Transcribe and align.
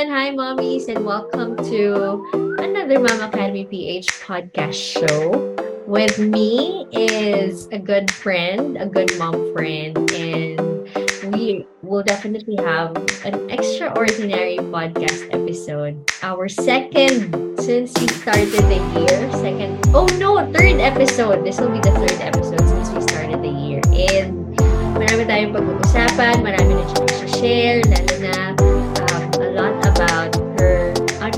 everyone. 0.00 0.16
Hi, 0.16 0.30
mommies, 0.30 0.88
and 0.88 1.04
welcome 1.04 1.56
to 1.56 2.56
another 2.58 2.98
Mama 2.98 3.28
Academy 3.28 3.66
PH 3.66 4.06
podcast 4.24 4.74
show. 4.74 5.54
With 5.86 6.18
me 6.18 6.86
is 6.92 7.66
a 7.72 7.78
good 7.78 8.10
friend, 8.10 8.78
a 8.78 8.86
good 8.86 9.10
mom 9.18 9.52
friend, 9.52 9.98
and 10.12 10.88
we 11.34 11.66
will 11.82 12.02
definitely 12.02 12.56
have 12.56 12.96
an 13.24 13.50
extraordinary 13.50 14.56
podcast 14.56 15.28
episode. 15.34 16.00
Our 16.22 16.48
second 16.48 17.60
since 17.60 17.92
we 18.00 18.08
started 18.08 18.48
the 18.48 18.80
year. 18.96 19.32
Second, 19.32 19.84
oh 19.88 20.06
no, 20.18 20.40
third 20.52 20.80
episode. 20.80 21.44
This 21.44 21.60
will 21.60 21.70
be 21.70 21.80
the 21.80 21.92
third 21.92 22.20
episode 22.20 22.60
since 22.60 22.88
we 22.90 23.02
started 23.02 23.42
the 23.42 23.52
year. 23.52 23.80
And 23.92 24.56
marami 24.96 25.28
tayong 25.28 25.52
pag-uusapan, 25.52 26.40
marami 26.40 26.72
na 26.78 26.84
siya 26.88 27.28
share, 27.36 27.80
lalo 27.84 28.16
na 28.24 28.69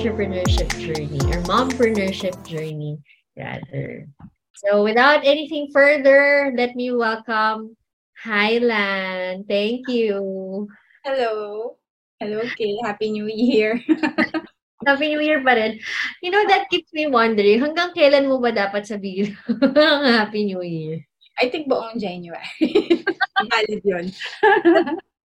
entrepreneurship 0.03 0.67
journey, 0.83 1.23
or 1.31 1.39
mompreneurship 1.47 2.35
journey, 2.43 2.99
rather. 3.39 4.11
So 4.59 4.83
without 4.83 5.23
anything 5.23 5.71
further, 5.71 6.51
let 6.59 6.75
me 6.75 6.91
welcome 6.91 7.79
Highland. 8.19 9.47
Thank 9.47 9.87
you. 9.87 10.67
Hello. 11.07 11.79
Hello, 12.19 12.39
okay. 12.51 12.75
Happy 12.83 13.15
New 13.15 13.31
Year. 13.31 13.79
Happy 14.87 15.15
New 15.15 15.23
Year 15.23 15.39
pa 15.39 15.55
rin. 15.55 15.79
You 16.19 16.35
know, 16.35 16.43
that 16.51 16.67
keeps 16.67 16.91
me 16.91 17.07
wondering, 17.07 17.63
hanggang 17.63 17.95
kailan 17.95 18.27
mo 18.27 18.43
ba 18.43 18.51
dapat 18.51 18.83
sabihin 18.83 19.39
Happy 20.19 20.51
New 20.51 20.67
Year? 20.67 20.99
I 21.39 21.47
think 21.47 21.71
buong 21.71 22.03
January. 22.03 22.43
Valid 23.55 23.83
yun. 23.87 24.07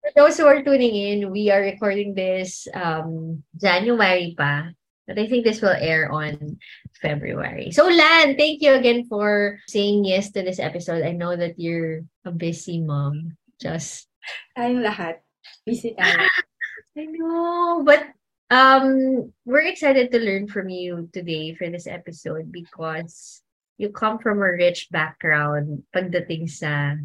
For 0.08 0.24
those 0.24 0.40
who 0.40 0.48
are 0.48 0.64
tuning 0.64 0.96
in, 0.96 1.32
we 1.36 1.52
are 1.52 1.60
recording 1.60 2.16
this 2.16 2.64
um, 2.72 3.44
January 3.60 4.32
pa. 4.40 4.72
But 5.04 5.20
I 5.20 5.28
think 5.28 5.44
this 5.44 5.60
will 5.60 5.76
air 5.76 6.08
on 6.08 6.60
February. 7.02 7.72
So, 7.76 7.92
Lan, 7.92 8.40
thank 8.40 8.64
you 8.64 8.72
again 8.72 9.04
for 9.12 9.60
saying 9.68 10.08
yes 10.08 10.32
to 10.32 10.44
this 10.44 10.60
episode. 10.64 11.04
I 11.04 11.12
know 11.12 11.36
that 11.36 11.60
you're 11.60 12.08
a 12.24 12.32
busy 12.32 12.80
mom. 12.80 13.36
Just... 13.60 14.08
Tayong 14.56 14.80
lahat. 14.80 15.20
Busy 15.68 15.92
tayo. 15.92 16.24
I 16.98 17.04
know. 17.12 17.84
But 17.84 18.08
um, 18.48 19.32
we're 19.44 19.68
excited 19.68 20.12
to 20.12 20.24
learn 20.24 20.48
from 20.48 20.70
you 20.72 21.12
today 21.12 21.52
for 21.56 21.68
this 21.68 21.88
episode 21.88 22.48
because 22.52 23.44
you 23.76 23.92
come 23.92 24.20
from 24.20 24.40
a 24.40 24.56
rich 24.56 24.88
background 24.88 25.84
pagdating 25.92 26.48
sa 26.48 26.96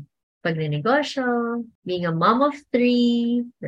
pagnenegosyo, 0.45 1.65
being 1.87 2.07
a 2.07 2.13
mom 2.13 2.43
of 2.43 2.55
three. 2.75 3.47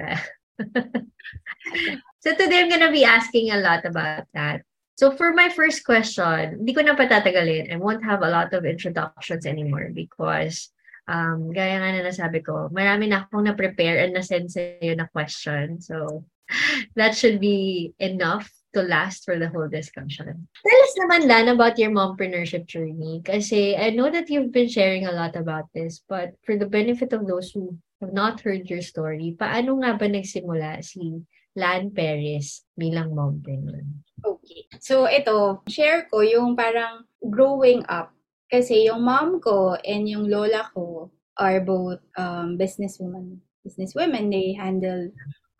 so 2.20 2.28
today 2.34 2.60
I'm 2.60 2.70
gonna 2.70 2.92
be 2.92 3.04
asking 3.04 3.50
a 3.50 3.62
lot 3.62 3.84
about 3.86 4.26
that. 4.34 4.62
So 4.94 5.10
for 5.10 5.34
my 5.34 5.50
first 5.50 5.82
question, 5.82 6.62
hindi 6.62 6.70
ko 6.74 6.82
na 6.82 6.94
patatagalin. 6.94 7.74
I 7.74 7.78
won't 7.82 8.06
have 8.06 8.22
a 8.22 8.30
lot 8.30 8.54
of 8.54 8.62
introductions 8.62 9.46
anymore 9.46 9.90
because 9.90 10.70
um, 11.10 11.50
gaya 11.50 11.82
nga 11.82 11.90
na 11.98 12.06
nasabi 12.06 12.46
ko, 12.46 12.70
marami 12.70 13.10
na 13.10 13.26
akong 13.26 13.44
na-prepare 13.44 14.06
and 14.06 14.14
na-send 14.14 14.54
sa'yo 14.54 14.94
na 14.94 15.10
question. 15.10 15.82
So 15.82 16.24
that 16.98 17.18
should 17.18 17.42
be 17.42 17.90
enough 17.98 18.46
to 18.74 18.82
last 18.82 19.24
for 19.24 19.38
the 19.38 19.48
whole 19.48 19.68
discussion. 19.68 20.46
Tell 20.66 20.80
us 20.84 20.94
naman, 20.98 21.30
Lan, 21.30 21.48
about 21.48 21.78
your 21.78 21.90
mompreneurship 21.90 22.66
journey. 22.66 23.22
Kasi 23.24 23.78
I 23.78 23.90
know 23.90 24.10
that 24.10 24.28
you've 24.28 24.52
been 24.52 24.68
sharing 24.68 25.06
a 25.06 25.14
lot 25.14 25.34
about 25.34 25.70
this, 25.74 26.02
but 26.08 26.34
for 26.42 26.58
the 26.58 26.66
benefit 26.66 27.14
of 27.14 27.26
those 27.26 27.50
who 27.50 27.78
have 28.02 28.12
not 28.12 28.42
heard 28.42 28.68
your 28.68 28.82
story, 28.82 29.38
paano 29.38 29.80
nga 29.80 29.96
ba 29.96 30.06
nagsimula 30.10 30.82
si 30.82 31.22
Lan 31.54 31.94
Perez 31.94 32.66
bilang 32.74 33.14
mompreneur? 33.14 33.86
Okay. 34.26 34.66
So, 34.82 35.06
ito, 35.06 35.62
share 35.70 36.10
ko 36.10 36.26
yung 36.26 36.58
parang 36.58 37.06
growing 37.22 37.86
up. 37.86 38.10
Kasi 38.50 38.90
yung 38.90 39.06
mom 39.06 39.38
ko 39.38 39.78
and 39.82 40.06
yung 40.10 40.26
lola 40.26 40.68
ko 40.74 41.10
are 41.38 41.62
both 41.62 42.02
um, 42.18 42.58
businesswomen. 42.58 43.38
Businesswomen, 43.62 44.30
they 44.30 44.52
handle 44.52 45.10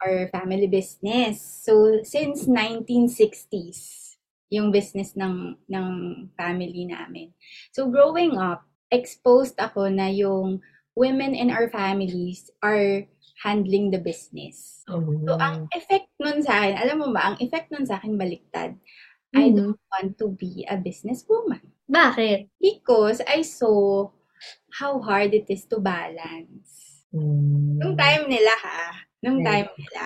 our 0.05 0.29
family 0.29 0.69
business. 0.69 1.41
So, 1.41 2.05
since 2.05 2.45
1960s, 2.45 4.15
yung 4.53 4.71
business 4.71 5.17
ng, 5.17 5.57
ng 5.67 5.89
family 6.37 6.85
namin. 6.85 7.33
So, 7.73 7.89
growing 7.89 8.37
up, 8.37 8.63
exposed 8.93 9.57
ako 9.57 9.89
na 9.89 10.13
yung 10.13 10.61
women 10.95 11.35
in 11.35 11.51
our 11.51 11.73
families 11.73 12.53
are 12.63 13.09
handling 13.43 13.91
the 13.91 13.99
business. 13.99 14.85
Oh. 14.87 15.03
So, 15.27 15.41
ang 15.41 15.67
effect 15.75 16.13
nun 16.23 16.45
sa 16.45 16.63
akin, 16.63 16.77
alam 16.79 16.97
mo 17.03 17.09
ba, 17.11 17.35
ang 17.35 17.37
effect 17.43 17.73
nun 17.73 17.89
sa 17.89 17.99
akin 17.99 18.15
baliktad. 18.15 18.79
Mm-hmm. 19.35 19.41
I 19.41 19.51
don't 19.51 19.81
want 19.91 20.11
to 20.23 20.27
be 20.31 20.63
a 20.71 20.79
businesswoman. 20.79 21.65
Bakit? 21.91 22.55
Because 22.61 23.19
I 23.27 23.43
saw 23.43 24.07
how 24.79 25.03
hard 25.03 25.35
it 25.35 25.51
is 25.51 25.67
to 25.75 25.83
balance. 25.83 27.03
Mm. 27.15 27.79
Yung 27.83 27.95
time 27.95 28.27
nila 28.27 28.55
ha, 28.59 29.07
nung 29.25 29.41
time 29.41 29.73
nila. 29.81 30.05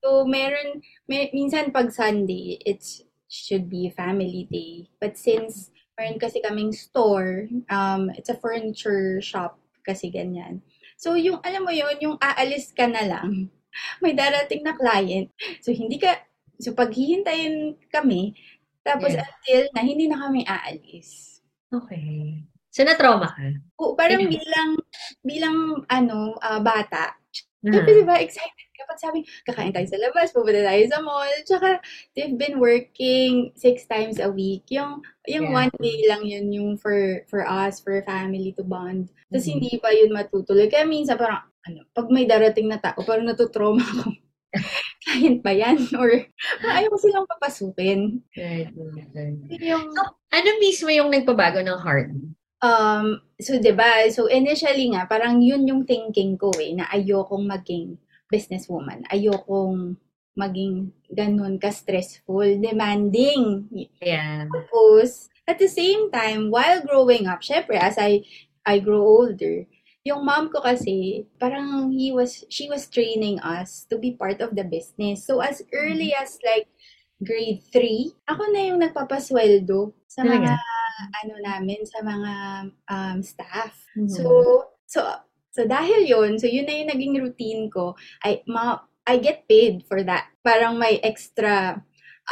So, 0.00 0.24
meron, 0.24 0.80
may, 1.04 1.28
minsan 1.36 1.68
pag 1.76 1.92
Sunday, 1.92 2.56
it 2.64 2.80
should 3.28 3.68
be 3.68 3.92
family 3.92 4.48
day. 4.48 4.88
But 4.96 5.20
since 5.20 5.68
meron 6.00 6.16
kasi 6.16 6.40
kaming 6.40 6.72
store, 6.72 7.52
um, 7.68 8.08
it's 8.16 8.32
a 8.32 8.40
furniture 8.40 9.20
shop 9.20 9.60
kasi 9.84 10.08
ganyan. 10.08 10.64
So, 10.96 11.12
yung, 11.20 11.44
alam 11.44 11.68
mo 11.68 11.72
yon 11.72 12.00
yung 12.00 12.16
aalis 12.16 12.72
ka 12.72 12.88
na 12.88 13.04
lang, 13.04 13.52
may 14.02 14.16
darating 14.16 14.64
na 14.64 14.72
client. 14.72 15.28
So, 15.60 15.76
hindi 15.76 16.00
ka, 16.00 16.16
so 16.56 16.72
paghihintayin 16.72 17.76
kami, 17.92 18.32
tapos 18.80 19.12
yeah. 19.12 19.28
until 19.28 19.62
na 19.76 19.82
hindi 19.84 20.08
na 20.08 20.16
kami 20.16 20.48
aalis. 20.48 21.44
Okay. 21.68 22.40
So, 22.72 22.84
na-trauma 22.84 23.32
ka? 23.32 23.40
Oo, 23.80 23.92
parang 23.96 24.24
yeah. 24.24 24.32
bilang, 24.36 24.70
bilang, 25.20 25.58
ano, 25.88 26.36
uh, 26.40 26.60
bata, 26.60 27.16
Uh-huh. 27.66 27.82
Siyempre, 27.82 27.98
diba, 27.98 28.16
excited 28.22 28.68
ka. 28.78 28.86
Pag 28.86 29.02
sabi, 29.02 29.18
kakain 29.42 29.74
tayo 29.74 29.90
sa 29.90 29.98
labas, 29.98 30.30
pupunta 30.30 30.62
tayo 30.62 30.82
sa 30.86 31.02
mall. 31.02 31.34
Tsaka, 31.42 31.82
they've 32.14 32.38
been 32.38 32.62
working 32.62 33.50
six 33.58 33.90
times 33.90 34.22
a 34.22 34.30
week. 34.30 34.70
Yung, 34.70 35.02
yung 35.26 35.50
yeah. 35.50 35.66
one 35.66 35.72
day 35.82 35.98
lang 36.06 36.22
yun 36.22 36.46
yung 36.54 36.70
for, 36.78 37.26
for 37.26 37.42
us, 37.42 37.82
for 37.82 37.98
family 38.06 38.54
to 38.54 38.62
bond. 38.62 39.10
Tapos, 39.34 39.42
mm-hmm. 39.42 39.58
hindi 39.58 39.72
pa 39.82 39.90
yun 39.90 40.14
matutuloy. 40.14 40.70
Kaya 40.70 40.86
minsan, 40.86 41.18
parang, 41.18 41.42
ano, 41.66 41.82
pag 41.90 42.06
may 42.06 42.22
darating 42.22 42.70
na 42.70 42.78
tao, 42.78 43.02
parang 43.02 43.26
natutrauma 43.26 43.82
ako. 43.98 44.14
Client 45.02 45.42
ba 45.42 45.50
yan? 45.50 45.82
Or, 45.98 46.22
ayaw 46.62 46.88
ko 46.94 46.98
silang 47.02 47.26
papasukin. 47.26 48.22
Right, 48.38 48.70
right. 49.10 49.58
Yung, 49.58 49.90
so, 49.90 50.06
ano 50.30 50.48
mismo 50.62 50.86
yung 50.94 51.10
nagpabago 51.10 51.66
ng 51.66 51.82
heart? 51.82 52.14
Um, 52.64 53.20
so, 53.36 53.60
di 53.60 53.72
ba 53.76 54.08
So, 54.08 54.26
initially 54.32 54.92
nga, 54.92 55.04
parang 55.04 55.44
yun 55.44 55.68
yung 55.68 55.84
thinking 55.84 56.40
ko 56.40 56.52
eh, 56.56 56.72
na 56.72 56.88
ayokong 56.88 57.44
maging 57.44 58.00
businesswoman. 58.32 59.04
Ayokong 59.12 59.96
maging 60.36 60.92
ganun 61.08 61.56
ka-stressful, 61.56 62.60
demanding. 62.60 63.68
Yeah. 64.00 64.48
Tapos, 64.52 65.28
at 65.48 65.56
the 65.56 65.68
same 65.68 66.12
time, 66.12 66.52
while 66.52 66.84
growing 66.84 67.28
up, 67.28 67.40
syempre, 67.40 67.80
as 67.80 67.96
I, 67.96 68.24
I 68.64 68.80
grow 68.80 69.04
older, 69.04 69.64
yung 70.06 70.22
mom 70.22 70.52
ko 70.52 70.62
kasi, 70.62 71.26
parang 71.40 71.90
he 71.90 72.12
was, 72.12 72.44
she 72.52 72.68
was 72.68 72.86
training 72.86 73.40
us 73.40 73.88
to 73.90 73.98
be 73.98 74.14
part 74.14 74.38
of 74.44 74.54
the 74.54 74.62
business. 74.62 75.26
So, 75.26 75.40
as 75.40 75.64
early 75.72 76.12
mm-hmm. 76.14 76.22
as 76.22 76.38
like 76.44 76.68
grade 77.18 77.64
3, 77.72 78.12
ako 78.28 78.42
na 78.52 78.60
yung 78.70 78.80
nagpapasweldo 78.84 79.96
sa 80.06 80.22
mga 80.22 80.54
ano 81.22 81.34
namin 81.42 81.80
sa 81.84 82.00
mga 82.00 82.32
um, 82.88 83.18
staff. 83.22 83.74
Mm-hmm. 83.96 84.10
So 84.10 84.24
so 84.86 85.00
so 85.52 85.60
dahil 85.64 86.06
yon 86.08 86.40
so 86.40 86.48
yun 86.48 86.68
na 86.68 86.74
yung 86.76 86.90
naging 86.92 87.14
routine 87.20 87.64
ko. 87.68 87.96
I 88.24 88.42
ma 88.48 88.80
I 89.06 89.22
get 89.22 89.46
paid 89.46 89.86
for 89.86 90.02
that. 90.02 90.32
Parang 90.42 90.80
may 90.80 90.98
extra 91.00 91.80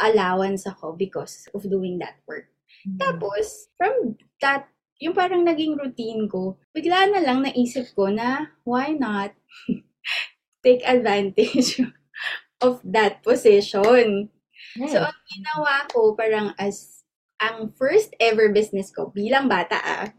allowance 0.01 0.67
ako 0.67 0.93
because 0.99 1.47
of 1.55 1.63
doing 1.65 1.99
that 2.03 2.19
work. 2.27 2.51
Mm-hmm. 2.83 2.99
Tapos 2.99 3.71
from 3.79 4.19
that 4.43 4.67
yung 4.99 5.15
parang 5.15 5.43
naging 5.43 5.75
routine 5.75 6.31
ko, 6.31 6.55
bigla 6.71 7.11
na 7.11 7.19
lang 7.19 7.43
naisip 7.43 7.91
ko 7.95 8.07
na 8.07 8.55
why 8.63 8.95
not 8.95 9.35
take 10.65 10.81
advantage 10.87 11.83
of 12.65 12.79
that 12.87 13.19
position. 13.21 14.31
Nice. 14.75 14.91
So, 14.91 15.03
ang 15.03 15.21
ginawa 15.27 15.87
ko 15.91 16.15
parang 16.15 16.55
as 16.55 17.04
ang 17.45 17.73
first 17.77 18.17
ever 18.17 18.49
business 18.49 18.89
ko 18.89 19.13
bilang 19.13 19.45
bata 19.45 19.77
ah. 19.77 20.09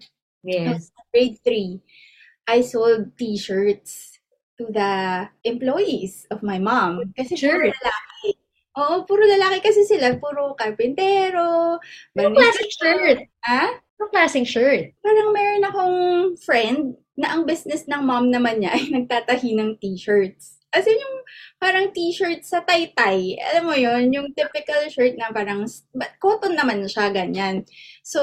Yes. 0.47 0.95
Grade 1.11 1.39
3, 1.43 1.83
I 2.47 2.63
sold 2.63 3.19
t-shirts 3.19 4.23
to 4.59 4.71
the 4.71 5.27
employees 5.43 6.25
of 6.31 6.43
my 6.47 6.63
mom. 6.63 7.13
Kasi 7.19 7.35
sure. 7.35 7.67
puro 7.67 7.75
lalaki. 7.75 8.31
Oo, 8.77 8.95
puro 9.09 9.25
lalaki 9.25 9.59
kasi 9.65 9.83
sila. 9.89 10.15
Puro 10.21 10.55
karpentero. 10.55 11.81
Ano 12.15 12.29
klaseng 12.37 12.73
shirt? 12.73 13.19
Ha? 13.49 13.65
Ano 13.97 14.05
klaseng 14.13 14.47
shirt? 14.47 14.93
Parang 15.01 15.33
meron 15.33 15.65
akong 15.65 15.99
friend 16.39 16.81
na 17.17 17.33
ang 17.33 17.49
business 17.49 17.89
ng 17.89 18.05
mom 18.05 18.29
naman 18.29 18.61
niya 18.61 18.77
ay 18.77 18.85
nagtatahi 19.03 19.57
ng 19.57 19.81
t-shirts. 19.81 20.56
As 20.77 20.85
in, 20.85 21.01
yung 21.01 21.17
parang 21.57 21.89
t-shirt 21.97 22.45
sa 22.45 22.61
tay-tay. 22.61 23.41
Alam 23.41 23.73
mo 23.73 23.75
yon 23.75 24.13
yung 24.13 24.37
typical 24.37 24.85
shirt 24.93 25.17
na 25.17 25.33
parang, 25.33 25.65
but 25.97 26.13
cotton 26.21 26.53
naman 26.53 26.85
siya, 26.85 27.09
ganyan. 27.09 27.65
So, 28.05 28.21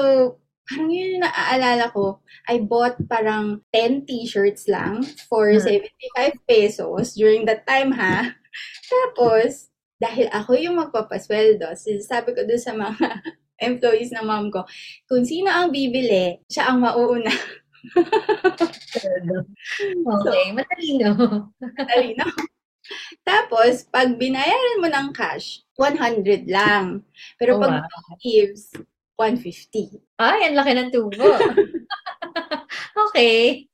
parang 0.70 0.94
yun 0.94 1.18
yung 1.18 1.24
naaalala 1.26 1.90
ko. 1.90 2.22
I 2.46 2.62
bought 2.62 2.94
parang 3.10 3.66
10 3.74 4.06
t-shirts 4.06 4.70
lang 4.70 5.02
for 5.26 5.50
Hmm. 5.50 5.82
75 5.82 6.38
pesos 6.46 7.18
during 7.18 7.42
that 7.50 7.66
time, 7.66 7.90
ha? 7.90 8.38
Tapos, 8.94 9.74
dahil 9.98 10.30
ako 10.30 10.54
yung 10.54 10.76
magpapasweldo, 10.78 11.74
sabi 12.04 12.30
ko 12.36 12.46
doon 12.46 12.62
sa 12.62 12.74
mga 12.76 13.08
employees 13.68 14.10
ng 14.14 14.26
mom 14.26 14.50
ko, 14.50 14.62
kung 15.10 15.26
sino 15.26 15.48
ang 15.50 15.74
bibili, 15.74 16.38
siya 16.46 16.70
ang 16.70 16.82
mauuna. 16.82 17.30
Okay, 20.04 20.44
matalino. 20.52 21.10
Talino. 21.60 22.26
Tapos, 23.24 23.88
pag 23.88 24.12
binayaran 24.20 24.80
mo 24.80 24.88
ng 24.88 25.08
cash, 25.16 25.64
100 25.80 26.44
lang. 26.48 27.00
Pero 27.40 27.56
Oh, 27.56 27.60
pag 27.60 27.84
wow. 27.84 28.16
gives, 28.20 28.72
150. 29.16 30.02
Ay, 30.20 30.50
ang 30.50 30.56
laki 30.58 30.72
ng 30.74 30.90
tubo. 30.92 31.24
okay. 33.08 33.64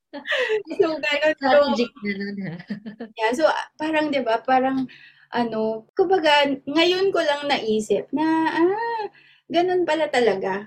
So, 0.79 0.99
ganun. 0.99 1.35
So, 1.39 1.47
Strategic 1.49 1.91
na 2.03 2.13
nun, 2.19 2.37
ha? 2.45 2.55
yeah, 3.19 3.31
so 3.35 3.47
parang, 3.79 4.11
di 4.11 4.21
ba, 4.23 4.43
parang, 4.43 4.87
ano, 5.31 5.87
kumbaga, 5.95 6.47
ngayon 6.67 7.15
ko 7.15 7.23
lang 7.23 7.47
naisip 7.47 8.11
na, 8.11 8.27
ah, 8.51 9.03
ganun 9.47 9.87
pala 9.87 10.11
talaga. 10.11 10.67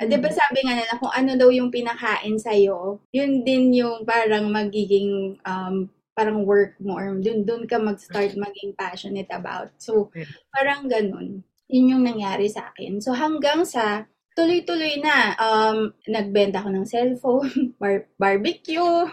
Ah, 0.00 0.08
Di 0.08 0.16
ba 0.16 0.32
Mm. 0.32 0.34
sabi 0.34 0.58
nga 0.64 0.74
nila, 0.74 0.94
kung 0.96 1.12
ano 1.12 1.30
daw 1.36 1.48
yung 1.52 1.68
pinakain 1.68 2.40
sa'yo, 2.40 2.98
yun 3.12 3.44
din 3.44 3.70
yung 3.76 4.02
parang 4.02 4.48
magiging, 4.48 5.36
um, 5.44 5.86
parang 6.16 6.42
work 6.44 6.74
mo 6.80 6.96
or 6.96 7.12
dun, 7.20 7.44
dun 7.44 7.68
ka 7.68 7.76
mag-start 7.76 8.32
maging 8.34 8.72
passionate 8.74 9.28
about. 9.30 9.70
So, 9.76 10.08
parang 10.50 10.88
ganun. 10.88 11.44
Yun 11.68 11.90
yung 11.92 12.02
nangyari 12.02 12.48
sa 12.48 12.72
akin. 12.72 12.98
So, 12.98 13.12
hanggang 13.12 13.62
sa 13.64 14.08
tuloy-tuloy 14.34 15.00
na, 15.00 15.36
um, 15.36 15.92
nagbenta 16.08 16.64
ako 16.64 16.68
ng 16.72 16.86
cellphone, 16.88 17.50
bar- 17.80 18.08
barbecue. 18.16 18.80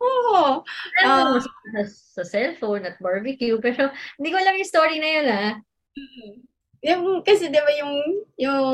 Oo. 0.00 0.62
Ano, 1.02 1.04
Ah. 1.04 1.36
sa, 1.42 1.82
sa 1.86 2.22
cellphone 2.24 2.86
at 2.86 2.96
barbecue. 3.02 3.58
Pero 3.58 3.90
hindi 4.16 4.28
ko 4.30 4.36
alam 4.38 4.54
yung 4.56 4.70
story 4.70 4.96
na 5.02 5.08
yun, 5.10 5.26
ha? 5.28 5.46
Yung, 6.80 7.20
kasi 7.20 7.52
di 7.52 7.60
ba 7.60 7.72
yung, 7.76 7.94
yung, 8.40 8.64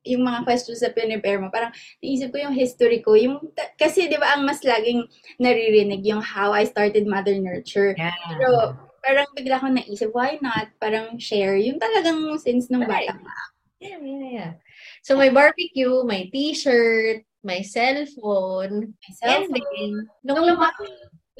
yung 0.00 0.22
mga 0.24 0.48
questions 0.48 0.80
na 0.80 0.92
pinipare 0.96 1.36
mo, 1.36 1.52
parang 1.52 1.72
naisip 2.00 2.32
ko 2.32 2.40
yung 2.40 2.56
history 2.56 3.04
ko. 3.04 3.12
Yung, 3.16 3.36
ta- 3.52 3.72
kasi 3.76 4.08
di 4.08 4.16
ba 4.16 4.32
ang 4.32 4.48
mas 4.48 4.64
laging 4.64 5.04
naririnig 5.36 6.00
yung 6.08 6.24
how 6.24 6.56
I 6.56 6.64
started 6.64 7.04
Mother 7.04 7.36
Nurture. 7.36 7.92
Yeah. 8.00 8.16
Pero 8.32 8.74
parang 9.04 9.28
bigla 9.36 9.60
akong 9.60 9.76
naisip, 9.76 10.12
why 10.16 10.40
not? 10.40 10.72
Parang 10.80 11.20
share. 11.20 11.56
Yung 11.60 11.76
talagang 11.76 12.40
since 12.40 12.72
nung 12.72 12.88
Right. 12.88 13.08
bata 13.08 13.20
ka. 13.20 13.36
Yeah, 13.80 14.00
yeah, 14.00 14.28
yeah. 14.28 14.52
So, 15.00 15.16
may 15.16 15.32
barbecue, 15.32 16.04
may 16.04 16.28
t-shirt, 16.28 17.24
may 17.40 17.64
cellphone, 17.64 18.92
Myself, 19.00 19.24
and 19.24 19.48
then, 19.48 19.92
nung 20.20 20.44
Nung 20.44 20.60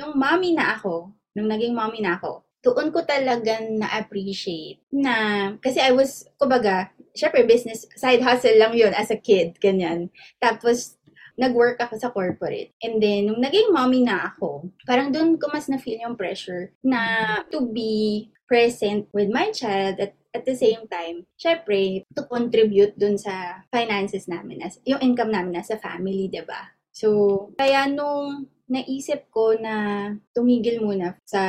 nung 0.00 0.14
mommy 0.16 0.56
na 0.56 0.80
ako, 0.80 1.12
nung 1.36 1.48
naging 1.52 1.76
mommy 1.76 2.00
na 2.00 2.16
ako, 2.16 2.40
doon 2.60 2.92
ko 2.92 3.00
talagang 3.04 3.80
na-appreciate 3.80 4.84
na, 4.92 5.56
kasi 5.60 5.80
I 5.80 5.92
was, 5.96 6.28
kumbaga, 6.36 6.92
syempre 7.16 7.48
business, 7.48 7.88
side 7.96 8.20
hustle 8.20 8.56
lang 8.56 8.76
yun 8.76 8.92
as 8.92 9.08
a 9.08 9.18
kid, 9.18 9.56
ganyan. 9.58 10.12
Tapos, 10.38 11.00
nag-work 11.40 11.80
ako 11.80 11.96
sa 11.96 12.12
corporate. 12.12 12.76
And 12.84 13.00
then, 13.00 13.32
nung 13.32 13.40
naging 13.40 13.72
mommy 13.72 14.04
na 14.04 14.28
ako, 14.28 14.68
parang 14.84 15.08
doon 15.08 15.40
ko 15.40 15.48
mas 15.48 15.72
na-feel 15.72 16.04
yung 16.04 16.20
pressure 16.20 16.76
na 16.84 17.40
to 17.48 17.64
be 17.64 18.28
present 18.44 19.08
with 19.16 19.32
my 19.32 19.48
child 19.54 19.96
at 19.96 20.12
at 20.30 20.46
the 20.46 20.54
same 20.54 20.86
time, 20.86 21.26
syempre, 21.34 22.06
to 22.14 22.22
contribute 22.30 22.94
dun 22.94 23.18
sa 23.18 23.66
finances 23.66 24.30
namin, 24.30 24.62
as, 24.62 24.78
yung 24.86 25.02
income 25.02 25.34
namin 25.34 25.58
as 25.58 25.74
a 25.74 25.78
family, 25.82 26.30
ba? 26.30 26.70
So, 26.94 27.50
kaya 27.58 27.90
nung 27.90 28.46
naisip 28.70 29.26
ko 29.34 29.58
na 29.58 30.06
tumigil 30.30 30.78
muna 30.78 31.18
sa 31.26 31.42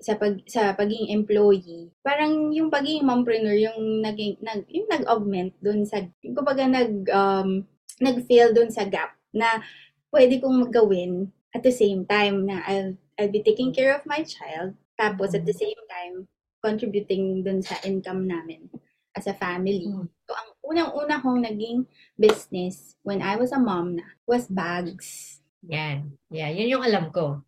sa 0.00 0.16
pag 0.16 0.40
sa 0.48 0.72
pagiging 0.72 1.12
employee. 1.12 1.92
Parang 2.00 2.48
yung 2.48 2.72
pagiging 2.72 3.04
mompreneur 3.04 3.52
yung 3.52 4.00
naging 4.00 4.40
nag 4.40 4.64
yung 4.72 4.88
nag-augment 4.88 5.52
doon 5.60 5.84
sa 5.84 6.00
yung 6.24 6.32
kumbaga 6.32 6.64
nag 6.64 7.04
um, 7.12 7.68
nag-fill 8.00 8.56
doon 8.56 8.72
sa 8.72 8.88
gap 8.88 9.12
na 9.36 9.60
pwede 10.08 10.40
kong 10.40 10.64
magawin 10.68 11.28
at 11.52 11.60
the 11.60 11.70
same 11.70 12.08
time 12.08 12.48
na 12.48 12.64
I'll 12.64 12.96
I'll 13.20 13.30
be 13.30 13.44
taking 13.44 13.76
care 13.76 13.92
of 13.92 14.08
my 14.08 14.24
child 14.24 14.72
tapos 14.96 15.36
at 15.36 15.44
the 15.44 15.52
same 15.52 15.78
time 15.92 16.24
contributing 16.64 17.44
doon 17.44 17.60
sa 17.60 17.76
income 17.84 18.24
namin 18.24 18.72
as 19.12 19.28
a 19.28 19.36
family. 19.36 19.92
Mm. 19.92 20.08
So 20.24 20.32
ang 20.32 20.50
unang-una 20.64 21.20
kong 21.20 21.44
naging 21.44 21.84
business 22.16 22.96
when 23.04 23.20
I 23.20 23.36
was 23.36 23.52
a 23.52 23.60
mom 23.60 24.00
na 24.00 24.06
was 24.24 24.48
bags. 24.48 25.41
Yan. 25.66 26.12
Yeah, 26.30 26.50
yun 26.50 26.78
yung 26.78 26.84
alam 26.84 27.10
ko. 27.14 27.42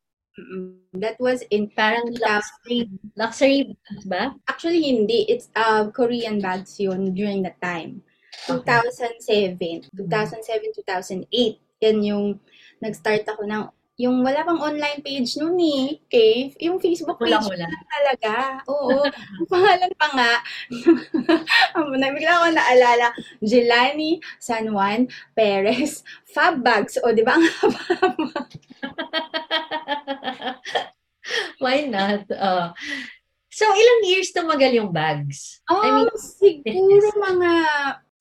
That 0.99 1.15
was 1.23 1.47
in 1.55 1.71
Parang 1.79 2.11
luxury, 2.19 2.91
luxury 3.15 3.71
bags 3.71 4.07
ba? 4.11 4.35
actually 4.51 4.83
hindi 4.83 5.31
it's 5.31 5.47
uh 5.55 5.87
Korean 5.95 6.43
bags 6.43 6.75
yun 6.83 7.15
during 7.15 7.47
that 7.47 7.59
time. 7.63 8.03
Okay. 8.51 8.83
2007, 9.31 9.95
2007 9.95 10.75
2008. 11.31 11.31
Yan 11.87 11.99
yung 12.03 12.25
nag-start 12.83 13.23
ako 13.31 13.47
ng 13.47 13.63
yung 13.95 14.27
wala 14.27 14.43
pang 14.43 14.59
online 14.59 14.99
page 15.07 15.39
noon 15.39 15.55
eh. 15.63 16.03
Okay? 16.03 16.51
Yung 16.67 16.83
Facebook 16.83 17.15
page 17.15 17.31
Hula-hula. 17.31 17.71
lang 17.71 17.87
talaga. 17.87 18.35
Oo. 18.67 19.07
Ang 19.07 19.47
pangalan 19.47 19.93
pa 19.95 20.07
nga. 20.11 20.33
Nabigla 22.03 22.43
ako 22.43 22.47
naalala. 22.51 23.15
Jelani 23.39 24.19
San 24.43 24.75
Juan 24.75 25.07
Perez 25.39 26.03
Fab 26.27 26.59
Bags. 26.59 26.99
O, 27.07 27.15
di 27.15 27.23
ba? 27.23 27.39
Ang 27.39 27.47
haba 27.47 27.83
Why 31.63 31.87
not? 31.89 32.27
Uh, 32.29 32.75
so, 33.49 33.65
ilang 33.65 34.03
years 34.11 34.29
tumagal 34.35 34.75
yung 34.77 34.91
bags? 34.93 35.63
I 35.71 36.03
mean, 36.03 36.11
Um, 36.11 36.19
siguro 36.19 37.09
mga 37.31 37.53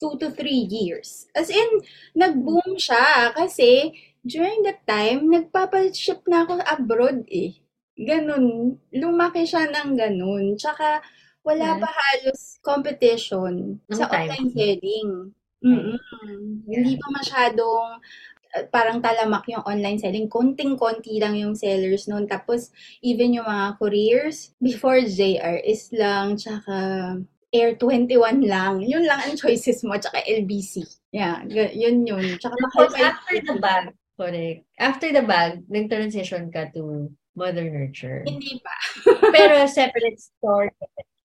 two 0.00 0.14
to 0.22 0.30
three 0.32 0.64
years. 0.70 1.26
As 1.36 1.50
in, 1.50 1.82
nag-boom 2.14 2.78
siya 2.80 3.34
kasi 3.36 3.92
during 4.24 4.64
that 4.64 4.80
time, 4.88 5.28
nagpapaship 5.28 6.24
na 6.26 6.48
ako 6.48 6.58
abroad 6.64 7.28
eh. 7.28 7.54
Ganun. 7.94 8.76
Lumaki 8.90 9.44
siya 9.44 9.68
ng 9.70 9.94
ganun. 9.94 10.56
Tsaka, 10.58 11.04
wala 11.44 11.76
Yeah. 11.76 11.80
pa 11.80 11.90
halos 11.92 12.56
competition 12.64 13.78
Nung 13.84 13.98
sa 14.00 14.08
time. 14.08 14.32
online 14.32 14.48
selling. 14.50 15.10
Mm-mm. 15.64 15.96
Hindi 16.64 16.96
pa 16.96 17.08
masyadong 17.14 17.88
uh, 18.56 18.64
parang 18.72 18.98
talamak 19.00 19.44
yung 19.48 19.62
online 19.62 20.00
selling. 20.00 20.26
Konting-konti 20.26 21.20
lang 21.20 21.36
yung 21.36 21.52
sellers 21.54 22.08
noon. 22.08 22.24
Tapos, 22.26 22.72
even 23.04 23.36
yung 23.36 23.46
mga 23.46 23.76
couriers, 23.76 24.56
before 24.58 25.00
JR 25.04 25.60
is 25.60 25.92
lang, 25.92 26.36
tsaka 26.40 26.74
Air 27.54 27.78
21 27.78 28.42
lang. 28.50 28.82
Yun 28.82 29.06
lang 29.06 29.22
ang 29.22 29.38
choices 29.40 29.84
mo, 29.86 29.94
tsaka 29.94 30.18
LBC. 30.26 30.82
Yeah, 31.14 31.46
yun 31.46 32.02
yun. 32.02 32.34
Tsaka 32.42 32.56
Because 32.58 32.94
after 32.98 33.36
the 33.38 33.56
bag, 33.64 33.94
correct. 34.18 34.66
After 34.78 35.08
the 35.12 35.22
bag, 35.22 35.66
nag-transition 35.68 36.50
ka 36.50 36.70
to 36.74 37.10
Mother 37.34 37.66
Nurture. 37.66 38.22
Hindi 38.26 38.62
pa. 38.62 38.74
Pero 39.34 39.66
separate 39.66 40.18
story. 40.18 40.70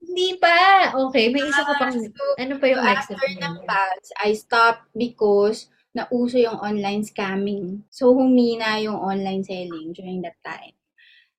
Hindi 0.01 0.41
pa. 0.41 0.89
Okay, 1.07 1.29
may 1.29 1.45
isa 1.45 1.61
ka 1.61 1.73
pang, 1.77 1.93
So, 1.93 2.23
ano 2.41 2.57
pa 2.57 2.65
yung 2.65 2.81
So, 2.81 2.89
next 2.89 3.09
after 3.13 3.29
ng 3.29 3.55
bags, 3.69 4.09
I 4.17 4.33
stopped 4.33 4.89
because 4.97 5.69
nauso 5.93 6.41
yung 6.41 6.57
online 6.57 7.05
scamming. 7.05 7.85
So, 7.93 8.17
humina 8.17 8.81
yung 8.81 8.97
online 8.97 9.45
selling 9.45 9.93
during 9.93 10.25
that 10.25 10.41
time. 10.41 10.73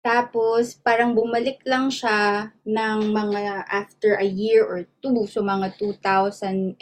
Tapos, 0.00 0.78
parang 0.80 1.12
bumalik 1.12 1.60
lang 1.66 1.92
siya 1.92 2.48
ng 2.64 3.12
mga 3.12 3.68
after 3.68 4.16
a 4.16 4.24
year 4.24 4.64
or 4.64 4.86
two. 5.02 5.26
So, 5.26 5.42
mga 5.42 5.76
2011, 5.76 6.78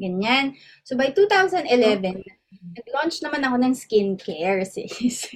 ganyan. 0.00 0.56
So, 0.82 0.96
by 0.96 1.14
2011, 1.14 2.24
nag-launch 2.62 3.18
naman 3.26 3.42
ako 3.42 3.56
ng 3.58 3.74
skincare, 3.74 4.62
sis. 4.72 5.26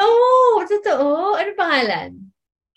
Oh, 0.00 0.64
totoo. 0.64 1.36
Ano 1.36 1.50
pangalan? 1.58 2.10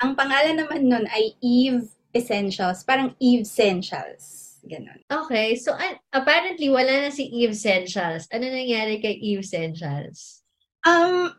Ang 0.04 0.12
pangalan 0.20 0.60
naman 0.60 0.82
nun 0.92 1.06
ay 1.08 1.38
Eve 1.40 1.88
Essentials. 2.12 2.84
Parang 2.84 3.16
Eve 3.22 3.48
Essentials. 3.48 4.60
Ganon. 4.64 5.00
Okay, 5.12 5.56
so 5.60 5.76
an- 5.76 6.00
apparently 6.16 6.72
wala 6.72 7.08
na 7.08 7.12
si 7.12 7.28
Eve 7.28 7.52
Essentials. 7.56 8.28
Ano 8.32 8.48
nangyari 8.48 9.00
kay 9.00 9.16
Eve 9.20 9.44
Essentials? 9.44 10.44
Um, 10.84 11.32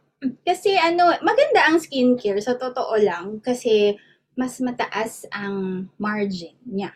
kasi 0.45 0.77
ano, 0.77 1.13
maganda 1.21 1.69
ang 1.69 1.81
skincare 1.81 2.41
sa 2.41 2.57
totoo 2.57 2.97
lang 3.01 3.41
kasi 3.45 3.97
mas 4.37 4.57
mataas 4.61 5.29
ang 5.31 5.89
margin 6.01 6.57
niya 6.65 6.91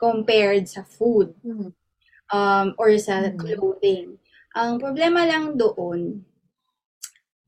compared 0.00 0.64
sa 0.64 0.80
food 0.82 1.36
Hmm. 1.44 1.70
Um, 2.32 2.74
or 2.78 2.90
sa 2.98 3.30
Mhm. 3.30 3.38
clothing. 3.38 4.18
Ang 4.56 4.78
problema 4.82 5.22
lang 5.26 5.54
doon, 5.58 6.26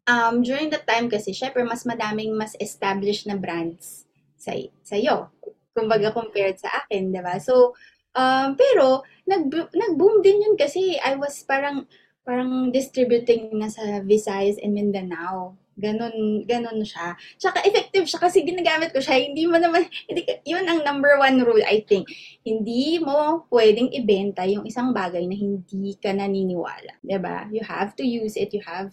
um, 0.07 0.35
during 0.43 0.71
that 0.71 0.87
time 0.87 1.07
kasi, 1.11 1.35
syempre, 1.35 1.63
mas 1.67 1.87
madaming 1.87 2.35
mas 2.35 2.55
established 2.59 3.27
na 3.27 3.39
brands 3.39 4.07
sa, 4.39 4.55
sa'yo. 4.83 5.31
Kumbaga, 5.75 6.11
compared 6.15 6.59
sa 6.59 6.85
akin, 6.85 7.15
di 7.15 7.21
ba? 7.23 7.39
So, 7.39 7.75
um, 8.15 8.55
pero, 8.59 9.07
nag, 9.27 9.49
nag-boom 9.73 10.21
din 10.21 10.43
yun 10.43 10.57
kasi 10.59 10.99
I 11.01 11.17
was 11.17 11.43
parang, 11.47 11.87
parang 12.27 12.71
distributing 12.71 13.55
na 13.59 13.71
sa 13.71 14.03
Visayas 14.03 14.59
and 14.63 14.75
Mindanao. 14.75 15.59
Ganon, 15.73 16.45
ganon 16.45 16.85
siya. 16.85 17.17
Tsaka 17.41 17.65
effective 17.65 18.05
siya 18.05 18.21
kasi 18.21 18.45
ginagamit 18.45 18.93
ko 18.93 19.01
siya. 19.01 19.19
Hindi 19.19 19.49
mo 19.49 19.57
naman, 19.57 19.89
hindi, 20.09 20.23
yun 20.45 20.69
ang 20.69 20.85
number 20.85 21.17
one 21.17 21.41
rule, 21.41 21.65
I 21.65 21.85
think. 21.85 22.09
Hindi 22.45 23.01
mo 23.01 23.49
pwedeng 23.49 23.89
ibenta 23.93 24.45
yung 24.45 24.69
isang 24.69 24.93
bagay 24.93 25.25
na 25.25 25.37
hindi 25.37 25.97
ka 25.97 26.13
naniniwala. 26.13 27.01
ba 27.01 27.09
diba? 27.09 27.37
You 27.51 27.63
have 27.65 27.97
to 27.97 28.05
use 28.05 28.37
it. 28.37 28.53
You 28.53 28.61
have 28.69 28.93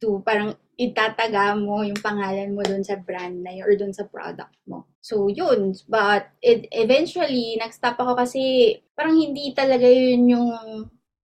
to, 0.00 0.24
parang 0.24 0.56
itataga 0.76 1.56
mo 1.56 1.80
yung 1.80 1.96
pangalan 2.00 2.52
mo 2.52 2.60
doon 2.60 2.84
sa 2.84 3.00
brand 3.00 3.40
na 3.40 3.52
yun 3.56 3.64
or 3.64 3.72
doon 3.76 3.96
sa 3.96 4.04
product 4.04 4.52
mo. 4.68 4.84
So, 5.00 5.32
yun. 5.32 5.72
But, 5.88 6.32
it, 6.44 6.68
eventually, 6.72 7.56
nag-stop 7.56 7.96
ako 7.96 8.16
kasi 8.16 8.76
parang 8.92 9.16
hindi 9.16 9.52
talaga 9.56 9.88
yun 9.88 10.32
yung 10.32 10.48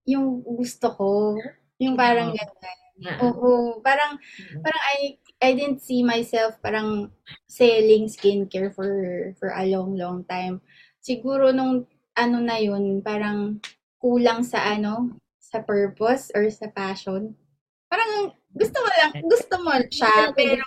yung 0.06 0.42
gusto 0.42 0.90
ko. 0.94 1.11
Yung 1.78 1.94
parang 1.94 2.34
ganyan. 2.34 2.81
Oo, 3.23 3.82
parang 3.82 4.18
parang 4.62 4.82
I 4.99 5.18
I 5.42 5.50
didn't 5.59 5.82
see 5.82 6.06
myself 6.06 6.56
parang 6.62 7.11
selling 7.50 8.06
skincare 8.06 8.71
for 8.71 8.88
for 9.38 9.50
a 9.50 9.66
long 9.66 9.99
long 9.99 10.23
time. 10.28 10.62
Siguro 11.02 11.50
nung 11.50 11.87
ano 12.14 12.37
na 12.38 12.61
yun, 12.61 13.00
parang 13.02 13.59
kulang 13.99 14.44
sa 14.44 14.62
ano, 14.76 15.16
sa 15.40 15.64
purpose 15.64 16.30
or 16.37 16.47
sa 16.52 16.68
passion. 16.71 17.35
Parang 17.88 18.32
gusto 18.52 18.78
mo 18.78 18.90
lang, 19.00 19.11
gusto 19.25 19.54
mo 19.61 19.73
siya, 19.88 20.30
pero 20.32 20.62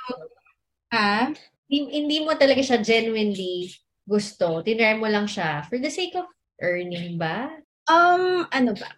ha? 0.93 1.29
Hindi, 1.65 1.89
hindi 1.97 2.17
mo 2.21 2.37
talaga 2.37 2.61
siya 2.61 2.81
genuinely 2.81 3.73
gusto. 4.05 4.61
Tinry 4.61 5.01
mo 5.01 5.09
lang 5.09 5.25
siya 5.25 5.65
for 5.65 5.81
the 5.81 5.89
sake 5.89 6.13
of 6.13 6.29
earning 6.61 7.17
ba? 7.17 7.49
Um, 7.89 8.45
ano 8.53 8.77
ba? 8.77 8.89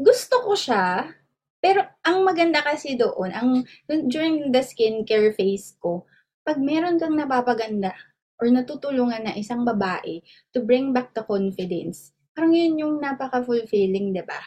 Gusto 0.00 0.40
ko 0.44 0.56
siya, 0.56 1.12
pero 1.60 1.82
ang 2.04 2.22
maganda 2.22 2.62
kasi 2.62 2.94
doon, 2.94 3.30
ang 3.32 3.48
during 3.88 4.52
the 4.52 4.62
skincare 4.62 5.32
phase 5.34 5.74
ko, 5.80 6.04
pag 6.46 6.62
meron 6.62 7.00
kang 7.00 7.18
napapaganda 7.18 7.90
or 8.38 8.46
natutulungan 8.52 9.26
na 9.26 9.34
isang 9.34 9.66
babae 9.66 10.22
to 10.54 10.62
bring 10.62 10.94
back 10.94 11.10
the 11.16 11.24
confidence, 11.24 12.14
parang 12.36 12.52
yun 12.52 12.78
yung 12.78 12.94
napaka-fulfilling, 13.00 14.12
di 14.12 14.22
ba? 14.22 14.38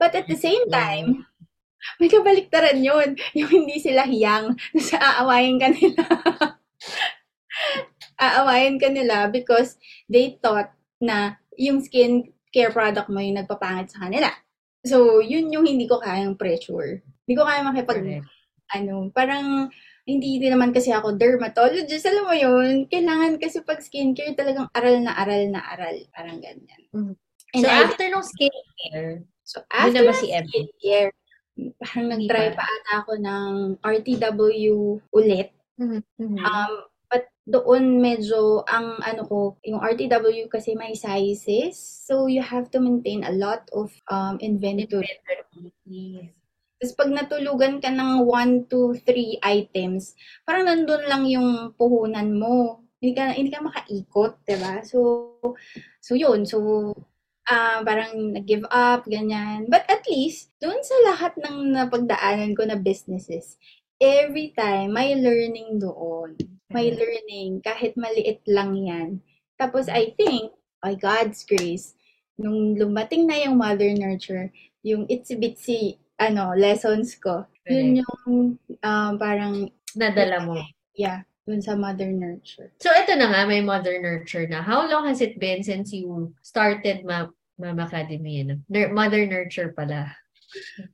But 0.00 0.16
at 0.16 0.26
the 0.26 0.38
same 0.38 0.66
time, 0.72 1.28
may 2.00 2.10
kabaliktaran 2.10 2.80
yun. 2.82 3.14
Yung 3.36 3.50
hindi 3.50 3.78
sila 3.78 4.08
hiyang 4.08 4.56
sa 4.88 4.98
aawayin 4.98 5.58
ka 5.60 5.68
nila. 5.70 6.02
aawayin 8.18 8.82
ka 8.82 8.88
nila 8.90 9.30
because 9.30 9.78
they 10.10 10.38
thought 10.42 10.74
na 10.98 11.38
yung 11.54 11.78
skin 11.82 12.34
care 12.50 12.74
product 12.74 13.06
mo 13.12 13.22
yung 13.22 13.38
nagpapangit 13.38 13.94
sa 13.94 14.08
kanila. 14.08 14.30
So, 14.88 15.20
yun 15.20 15.52
yung 15.52 15.68
hindi 15.68 15.84
ko 15.84 16.00
kayang 16.00 16.40
pressure. 16.40 17.04
Hindi 17.28 17.34
ko 17.36 17.44
kaya 17.44 17.60
makipag, 17.60 18.00
Correct. 18.00 18.26
ano, 18.72 19.12
parang, 19.12 19.68
hindi 20.08 20.40
din 20.40 20.56
naman 20.56 20.72
kasi 20.72 20.88
ako 20.88 21.20
dermatologist. 21.20 22.08
Alam 22.08 22.24
mo 22.24 22.32
yun, 22.32 22.88
kailangan 22.88 23.36
kasi 23.36 23.60
pag 23.60 23.84
skincare 23.84 24.32
talagang 24.32 24.72
aral 24.72 25.04
na 25.04 25.12
aral 25.12 25.52
na 25.52 25.60
aral. 25.60 26.00
Parang 26.16 26.40
ganyan. 26.40 26.82
Mm-hmm. 26.96 27.14
And 27.52 27.60
so, 27.60 27.68
I, 27.68 27.76
after 27.84 28.06
nung 28.08 28.24
skincare, 28.24 29.28
so 29.44 29.60
after 29.68 30.00
na 30.00 30.08
ba 30.08 30.16
si 30.16 30.32
skincare, 30.32 31.12
parang 31.76 32.08
nag-try 32.08 32.56
pa 32.56 32.64
ata 32.64 32.92
ako 33.04 33.12
ng 33.20 33.52
RTW 33.84 34.96
ulit. 35.12 35.52
Mm-hmm. 35.76 36.40
Um, 36.40 36.72
doon 37.48 37.96
medyo 37.96 38.60
ang 38.68 39.00
ano 39.00 39.24
ko, 39.24 39.38
yung 39.64 39.80
RTW 39.80 40.52
kasi 40.52 40.76
may 40.76 40.92
sizes. 40.92 41.80
So 42.04 42.28
you 42.28 42.44
have 42.44 42.68
to 42.76 42.78
maintain 42.78 43.24
a 43.24 43.32
lot 43.32 43.64
of 43.72 43.88
um, 44.12 44.36
inventory. 44.44 45.08
Tapos 46.78 46.94
pag 46.94 47.10
natulugan 47.10 47.80
ka 47.80 47.88
ng 47.88 48.28
1, 48.28 48.68
2, 48.68 49.00
3 49.00 49.40
items, 49.40 50.12
parang 50.44 50.68
nandun 50.68 51.08
lang 51.08 51.24
yung 51.24 51.72
puhunan 51.74 52.36
mo. 52.36 52.84
Hindi 53.00 53.16
ka, 53.16 53.22
hindi 53.32 53.50
ka 53.50 53.64
makaikot, 53.64 54.32
ba 54.44 54.46
diba? 54.46 54.74
So, 54.84 54.98
so 56.04 56.12
yun. 56.14 56.44
So, 56.44 56.92
uh, 57.48 57.78
parang 57.82 58.36
nag-give 58.36 58.68
up, 58.68 59.08
ganyan. 59.08 59.66
But 59.72 59.88
at 59.88 60.04
least, 60.06 60.52
doon 60.60 60.82
sa 60.84 60.94
lahat 61.10 61.32
ng 61.40 61.74
napagdaanan 61.74 62.54
ko 62.58 62.66
na 62.66 62.76
businesses, 62.76 63.56
every 63.98 64.54
time, 64.54 64.94
may 64.94 65.14
learning 65.18 65.78
doon 65.82 66.57
may 66.70 66.92
learning, 66.92 67.64
kahit 67.64 67.96
maliit 67.96 68.44
lang 68.44 68.76
yan. 68.76 69.08
Tapos 69.56 69.88
I 69.88 70.14
think, 70.14 70.52
by 70.78 70.94
God's 70.94 71.42
grace, 71.42 71.98
nung 72.38 72.78
lumating 72.78 73.26
na 73.26 73.42
yung 73.42 73.58
mother 73.58 73.90
nurture, 73.90 74.52
yung 74.86 75.08
itsy-bitsy 75.10 75.98
ano, 76.18 76.52
lessons 76.54 77.14
ko, 77.18 77.46
yun 77.66 78.02
yung 78.02 78.58
um, 78.82 79.12
parang 79.18 79.70
nadala 79.94 80.42
mo. 80.42 80.58
Yeah, 80.98 81.22
dun 81.46 81.62
sa 81.62 81.78
mother 81.78 82.10
nurture. 82.10 82.74
So 82.82 82.90
ito 82.90 83.14
na 83.14 83.30
nga, 83.30 83.46
may 83.46 83.62
mother 83.62 84.02
nurture 84.02 84.50
na. 84.50 84.60
How 84.60 84.84
long 84.90 85.06
has 85.06 85.22
it 85.22 85.38
been 85.38 85.62
since 85.62 85.94
you 85.94 86.34
started 86.42 87.06
Ma 87.06 87.30
Mama 87.58 87.86
Academy? 87.86 88.42
Ano? 88.42 88.62
Mother 88.90 89.26
nurture 89.26 89.70
pala. 89.72 90.10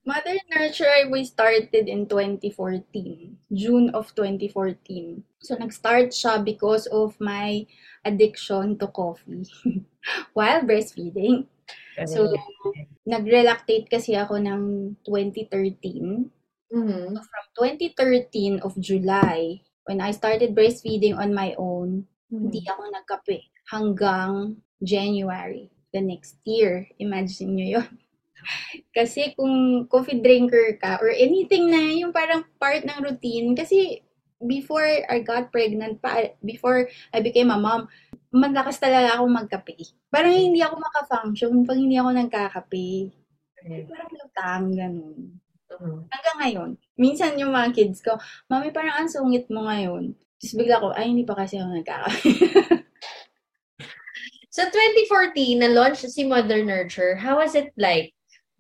Mother 0.06 0.36
Nurture, 0.50 1.10
we 1.10 1.24
started 1.24 1.86
in 1.88 2.06
2014. 2.08 3.36
June 3.52 3.90
of 3.94 4.14
2014. 4.14 5.22
So, 5.42 5.54
nag-start 5.54 6.10
siya 6.10 6.42
because 6.42 6.86
of 6.90 7.14
my 7.20 7.66
addiction 8.04 8.78
to 8.78 8.88
coffee 8.88 9.46
while 10.36 10.62
breastfeeding. 10.62 11.46
So, 12.06 12.34
nag-relactate 13.06 13.86
kasi 13.86 14.18
ako 14.18 14.42
ng 14.42 14.62
2013. 15.06 16.26
Mm-hmm. 16.74 17.14
So, 17.14 17.20
from 17.22 17.44
2013 17.54 18.60
of 18.66 18.74
July, 18.82 19.62
when 19.86 20.02
I 20.02 20.10
started 20.10 20.58
breastfeeding 20.58 21.14
on 21.14 21.30
my 21.30 21.54
own, 21.54 22.10
mm-hmm. 22.32 22.50
hindi 22.50 22.66
ako 22.66 22.82
nagkape 22.90 23.38
hanggang 23.70 24.58
January 24.82 25.70
the 25.94 26.02
next 26.02 26.42
year. 26.42 26.90
Imagine 26.98 27.54
nyo 27.54 27.68
yun. 27.80 27.90
Kasi 28.96 29.32
kung 29.36 29.86
coffee 29.88 30.20
drinker 30.20 30.76
ka 30.80 30.98
or 31.02 31.10
anything 31.10 31.70
na 31.70 31.80
yung 31.92 32.12
parang 32.12 32.44
part 32.60 32.82
ng 32.84 32.98
routine, 33.02 33.52
kasi 33.56 34.04
before 34.44 34.84
I 34.84 35.24
got 35.24 35.50
pregnant 35.50 36.00
pa, 36.04 36.36
before 36.44 36.88
I 37.12 37.24
became 37.24 37.50
a 37.50 37.58
mom, 37.58 37.88
malakas 38.34 38.82
talaga 38.82 39.16
ako 39.18 39.30
magkape. 39.30 39.78
Parang 40.10 40.34
hindi 40.34 40.60
ako 40.60 40.78
maka-function 40.78 41.64
pag 41.64 41.78
hindi 41.78 41.96
ako 41.96 42.10
nagkakape. 42.12 43.14
Okay. 43.64 43.88
Parang 43.88 44.10
lutang, 44.12 44.64
ganun. 44.74 45.16
Uh-huh. 45.70 45.98
Hanggang 46.10 46.36
ngayon. 46.42 46.70
Minsan 47.00 47.40
yung 47.40 47.54
mga 47.54 47.72
kids 47.74 48.04
ko, 48.04 48.18
Mami, 48.50 48.70
parang 48.70 49.00
ang 49.00 49.10
sungit 49.10 49.48
mo 49.48 49.66
ngayon. 49.66 50.14
Tapos 50.38 50.54
bigla 50.54 50.82
ko, 50.82 50.92
ay, 50.92 51.08
hindi 51.08 51.24
pa 51.24 51.34
kasi 51.38 51.56
ako 51.56 51.70
nagkakape. 51.72 52.30
so, 54.54 54.60
2014, 54.68 55.62
na-launch 55.64 56.04
si 56.04 56.22
Mother 56.26 56.60
Nurture. 56.60 57.16
How 57.16 57.40
was 57.40 57.56
it 57.56 57.72
like 57.80 58.12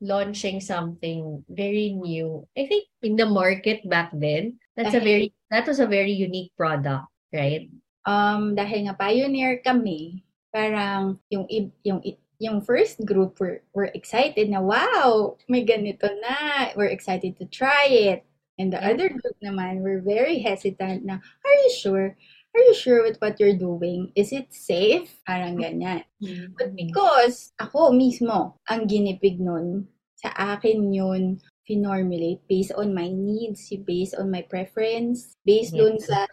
launching 0.04 0.60
something 0.60 1.40
very 1.48 1.96
new. 1.96 2.44
I 2.52 2.68
think 2.68 2.92
in 3.00 3.16
the 3.16 3.24
market 3.24 3.88
back 3.88 4.12
then, 4.12 4.60
that's 4.76 4.92
dahil, 4.92 5.00
a 5.00 5.04
very 5.04 5.28
that 5.48 5.64
was 5.64 5.80
a 5.80 5.88
very 5.88 6.12
unique 6.12 6.52
product, 6.54 7.08
right? 7.32 7.72
Um 8.04 8.52
dahil 8.52 8.92
nga 8.92 9.00
pioneer 9.00 9.64
kami, 9.64 10.28
parang 10.52 11.16
yung 11.32 11.48
yung 11.82 12.04
yung 12.38 12.60
first 12.60 13.00
group 13.06 13.40
were, 13.40 13.62
were 13.72 13.88
excited 13.94 14.50
na 14.50 14.60
wow, 14.60 15.36
may 15.48 15.64
ganito 15.64 16.04
na. 16.20 16.70
We're 16.76 16.92
excited 16.92 17.38
to 17.40 17.46
try 17.46 17.88
it. 17.88 18.28
And 18.58 18.70
the 18.70 18.78
yeah. 18.78 18.94
other 18.94 19.08
group 19.10 19.34
naman 19.42 19.82
were 19.82 19.98
very 20.04 20.38
hesitant 20.38 21.02
na, 21.02 21.18
are 21.18 21.56
you 21.64 21.70
sure? 21.74 22.14
Are 22.54 22.64
you 22.70 22.74
sure 22.74 23.02
with 23.02 23.18
what 23.18 23.42
you're 23.42 23.58
doing? 23.58 24.14
Is 24.14 24.30
it 24.30 24.54
safe? 24.54 25.10
Parang 25.26 25.58
ganyan. 25.58 26.06
Mm-hmm. 26.22 26.54
But 26.54 26.70
because 26.78 27.50
ako 27.58 27.90
mismo 27.90 28.62
ang 28.70 28.86
ginipig 28.86 29.42
nun, 29.42 29.90
sa 30.24 30.56
akin 30.56 30.88
yun 30.88 31.36
finormulate 31.68 32.40
based 32.48 32.72
on 32.72 32.96
my 32.96 33.12
needs, 33.12 33.68
based 33.84 34.16
on 34.16 34.32
my 34.32 34.40
preference, 34.48 35.36
based 35.44 35.76
yeah. 35.76 35.84
dun 35.84 35.96
sa 36.00 36.24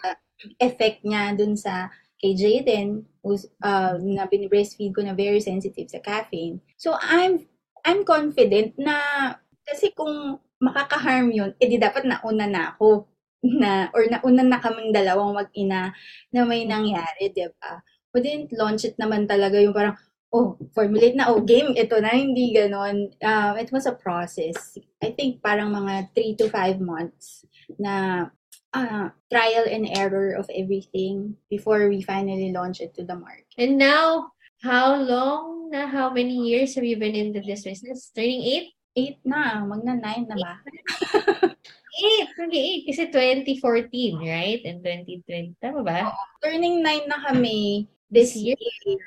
effect 0.63 1.03
niya 1.03 1.35
dun 1.35 1.59
sa 1.59 1.91
kay 2.21 2.37
Jaden, 2.37 3.01
who's, 3.25 3.49
uh, 3.65 3.97
na 3.97 4.29
binibreastfeed 4.29 4.93
ko 4.93 5.01
na 5.01 5.17
very 5.17 5.41
sensitive 5.41 5.89
sa 5.89 5.97
caffeine. 6.05 6.61
So, 6.77 6.93
I'm, 7.01 7.49
I'm 7.81 8.05
confident 8.05 8.77
na, 8.77 8.93
kasi 9.65 9.89
kung 9.97 10.37
makaka-harm 10.61 11.33
yun, 11.33 11.57
edi 11.57 11.81
dapat 11.81 12.05
nauna 12.05 12.45
na 12.45 12.61
ako 12.77 13.09
na, 13.41 13.89
or 13.97 14.05
nauna 14.05 14.45
na 14.45 14.61
kaming 14.61 14.93
dalawang 14.93 15.33
mag-ina 15.33 15.97
na 16.29 16.41
may 16.45 16.69
nangyari, 16.69 17.33
di 17.33 17.49
ba? 17.57 17.81
We 18.13 18.21
didn't 18.21 18.53
launch 18.53 18.85
it 18.85 19.01
naman 19.01 19.25
talaga 19.25 19.57
yung 19.57 19.73
parang, 19.73 19.97
oh, 20.31 20.57
formulate 20.73 21.15
na, 21.15 21.27
oh, 21.27 21.43
game, 21.43 21.75
ito 21.75 21.99
na, 21.99 22.15
hindi 22.15 22.55
ganon. 22.55 23.11
Um, 23.19 23.53
it 23.59 23.71
was 23.71 23.85
a 23.85 23.95
process. 23.95 24.79
I 25.03 25.11
think 25.11 25.43
parang 25.43 25.75
mga 25.75 26.15
three 26.15 26.33
to 26.39 26.47
five 26.47 26.79
months 26.79 27.43
na 27.79 28.27
uh, 28.73 29.11
trial 29.27 29.65
and 29.67 29.91
error 29.91 30.33
of 30.39 30.47
everything 30.55 31.35
before 31.51 31.87
we 31.91 32.01
finally 32.01 32.51
launch 32.51 32.79
it 32.79 32.95
to 32.95 33.03
the 33.03 33.15
market. 33.15 33.47
And 33.59 33.77
now, 33.77 34.31
how 34.63 34.95
long 34.95 35.69
na, 35.71 35.87
how 35.87 36.11
many 36.11 36.47
years 36.47 36.75
have 36.75 36.87
you 36.87 36.95
been 36.95 37.15
into 37.15 37.41
this 37.43 37.63
business? 37.63 38.11
Turning 38.15 38.41
eight? 38.41 38.67
Eight 38.95 39.19
na, 39.23 39.63
magna 39.63 39.95
nine 39.95 40.27
na 40.27 40.35
ba? 40.35 40.53
Eight, 41.91 42.27
turning 42.39 42.59
eight. 42.59 42.83
Kasi 42.87 43.11
2014, 43.11 44.19
right? 44.19 44.63
And 44.63 44.79
2020, 44.79 45.59
tama 45.59 45.83
ba? 45.83 46.11
Turning 46.39 46.79
nine 46.79 47.03
na 47.07 47.19
kami 47.19 47.87
this 48.07 48.35
This 48.35 48.43
year? 48.43 48.59
year. 48.87 48.99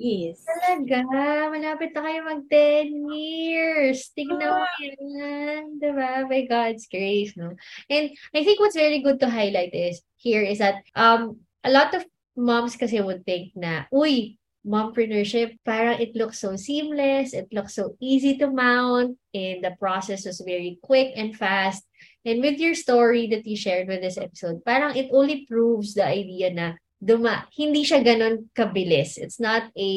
Yes. 0.00 0.40
Talaga, 0.48 1.04
malapit 1.52 1.92
na 1.92 2.00
kayo 2.00 2.20
mag 2.24 2.42
10 2.48 3.12
years. 3.12 4.08
Tignan 4.16 4.64
mo 4.64 4.66
yan. 4.80 5.76
Diba? 5.76 6.24
By 6.26 6.48
God's 6.48 6.88
grace, 6.88 7.36
no? 7.36 7.52
And 7.92 8.10
I 8.32 8.40
think 8.42 8.58
what's 8.58 8.78
very 8.78 9.04
good 9.04 9.20
to 9.20 9.28
highlight 9.28 9.76
is, 9.76 10.00
here 10.16 10.42
is 10.42 10.58
that, 10.58 10.80
um, 10.96 11.44
a 11.62 11.70
lot 11.70 11.92
of 11.94 12.08
moms 12.34 12.74
kasi 12.74 12.98
would 13.04 13.22
think 13.28 13.52
na, 13.54 13.84
uy, 13.92 14.40
mompreneurship, 14.64 15.58
parang 15.66 16.00
it 16.00 16.16
looks 16.16 16.38
so 16.38 16.56
seamless, 16.56 17.34
it 17.34 17.52
looks 17.52 17.74
so 17.74 17.94
easy 18.00 18.38
to 18.38 18.48
mount, 18.50 19.18
and 19.34 19.62
the 19.62 19.74
process 19.78 20.24
was 20.24 20.40
very 20.40 20.78
quick 20.82 21.12
and 21.16 21.36
fast. 21.36 21.84
And 22.24 22.40
with 22.40 22.58
your 22.58 22.74
story 22.74 23.26
that 23.34 23.46
you 23.46 23.56
shared 23.58 23.88
with 23.88 24.00
this 24.00 24.16
episode, 24.16 24.64
parang 24.64 24.96
it 24.96 25.10
only 25.12 25.44
proves 25.50 25.94
the 25.94 26.06
idea 26.06 26.54
na 26.54 26.78
duma 27.02 27.50
hindi 27.58 27.82
siya 27.82 27.98
ganun 27.98 28.46
kabilis. 28.54 29.18
It's 29.18 29.42
not 29.42 29.66
a 29.74 29.90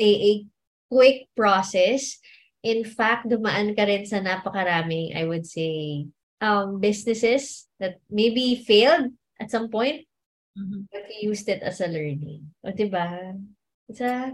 a, 0.00 0.08
a 0.08 0.32
quick 0.88 1.28
process. 1.36 2.16
In 2.64 2.82
fact, 2.82 3.28
dumaan 3.28 3.76
ka 3.76 3.84
rin 3.84 4.08
sa 4.08 4.18
napakaraming, 4.24 5.14
I 5.14 5.28
would 5.28 5.44
say, 5.46 6.08
um, 6.40 6.80
businesses 6.80 7.68
that 7.78 8.00
maybe 8.10 8.58
failed 8.64 9.12
at 9.38 9.52
some 9.52 9.68
point, 9.68 10.08
Mhm. 10.56 10.88
but 10.88 11.04
you 11.12 11.30
used 11.30 11.46
it 11.52 11.60
as 11.60 11.84
a 11.84 11.86
learning. 11.86 12.48
O, 12.64 12.72
diba? 12.72 13.36
It's 13.86 14.00
a, 14.00 14.32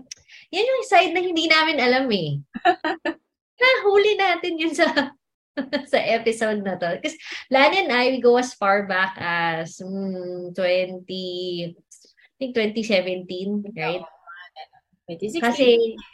yan 0.54 0.64
yung 0.70 0.86
side 0.88 1.12
na 1.12 1.20
hindi 1.20 1.50
namin 1.50 1.76
alam 1.82 2.06
eh. 2.08 2.40
Nahuli 3.60 4.16
natin 4.16 4.54
yun 4.56 4.72
sa 4.72 4.86
sa 5.92 5.98
episode 6.00 6.64
na 6.64 6.80
to. 6.80 6.96
Because 6.96 7.18
Lani 7.52 7.84
and 7.84 7.92
I, 7.92 8.16
we 8.16 8.24
go 8.24 8.38
as 8.40 8.54
far 8.56 8.88
back 8.88 9.18
as 9.20 9.76
mm, 9.84 10.56
20, 10.56 11.04
I 11.76 11.91
think 12.42 12.58
2017, 12.58 13.70
right? 13.78 14.02
2016. 15.06 15.42
Kasi, 15.42 15.68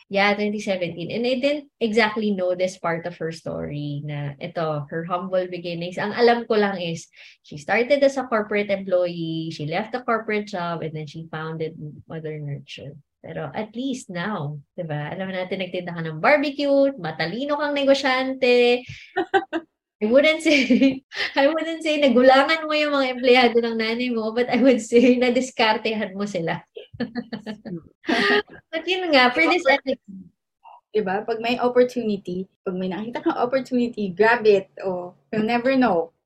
yeah, 0.08 0.32
2017. 0.37 1.12
And 1.12 1.25
I 1.25 1.37
didn't 1.40 1.68
exactly 1.80 2.32
know 2.32 2.56
this 2.56 2.76
part 2.76 3.04
of 3.06 3.16
her 3.20 3.32
story 3.32 4.02
na 4.04 4.32
ito, 4.40 4.85
her 4.88 5.04
humble 5.04 5.44
beginnings. 5.49 6.00
Ang 6.00 6.12
alam 6.16 6.49
ko 6.49 6.56
lang 6.56 6.80
is, 6.80 7.08
she 7.44 7.56
started 7.56 8.00
as 8.00 8.16
a 8.16 8.25
corporate 8.25 8.73
employee, 8.73 9.52
she 9.52 9.68
left 9.68 9.92
the 9.92 10.00
corporate 10.04 10.49
job, 10.49 10.80
and 10.80 10.97
then 10.97 11.06
she 11.06 11.28
founded 11.28 11.76
Mother 12.08 12.40
Nurture. 12.40 12.97
Pero 13.20 13.50
at 13.52 13.75
least 13.76 14.08
now, 14.08 14.56
di 14.73 14.87
ba? 14.87 15.12
Alam 15.12 15.37
natin, 15.37 15.61
nagtinda 15.61 15.92
ka 15.92 16.00
ng 16.00 16.23
barbecue, 16.23 16.97
matalino 16.97 17.61
kang 17.61 17.76
negosyante. 17.76 18.82
I 19.99 20.07
wouldn't 20.07 20.43
say, 20.47 21.02
I 21.35 21.47
wouldn't 21.50 21.83
say 21.83 21.99
nagulangan 21.99 22.67
mo 22.67 22.75
yung 22.75 22.95
mga 22.95 23.19
empleyado 23.19 23.57
ng 23.59 23.76
nanay 23.83 24.14
mo, 24.14 24.31
but 24.31 24.47
I 24.47 24.62
would 24.62 24.78
say 24.78 25.14
na 25.21 25.35
diskartehan 25.35 26.14
mo 26.14 26.25
sila. 26.25 26.62
But 28.73 28.85
yun 28.87 29.11
nga, 29.12 29.31
for 29.35 29.43
this 29.47 29.64
episode, 29.69 30.31
Diba? 30.88 31.21
Pag 31.21 31.45
may 31.45 31.61
opportunity, 31.61 32.49
pag 32.64 32.73
may 32.75 32.88
nakita 32.88 33.21
kang 33.21 33.37
opportunity, 33.37 34.09
grab 34.09 34.49
it. 34.49 34.73
O, 34.81 35.12
you'll 35.31 35.45
never 35.45 35.76
know. 35.76 36.17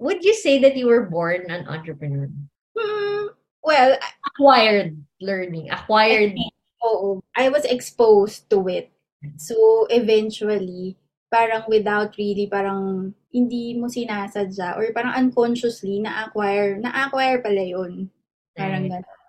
would 0.00 0.24
you 0.24 0.32
say 0.32 0.56
that 0.64 0.76
you 0.80 0.88
were 0.88 1.04
born 1.04 1.44
an 1.52 1.68
entrepreneur? 1.68 2.24
Hmm, 2.72 3.36
well, 3.60 4.00
Acquired 4.32 4.96
learning, 5.20 5.68
acquired. 5.68 6.32
oo. 6.80 7.20
I 7.36 7.48
was 7.52 7.68
exposed 7.68 8.48
to 8.48 8.64
it. 8.68 8.92
So, 9.36 9.86
eventually, 9.92 10.96
parang 11.36 11.68
without 11.68 12.16
really, 12.16 12.48
parang 12.48 13.12
hindi 13.28 13.76
mo 13.76 13.92
sinasadya 13.92 14.80
or 14.80 14.88
parang 14.96 15.12
unconsciously 15.12 16.00
na-acquire, 16.00 16.80
na-acquire 16.80 17.44
pala 17.44 17.60
yun. 17.60 18.08
Parang 18.56 18.88
Right. 18.88 19.04
gano'n. 19.04 19.24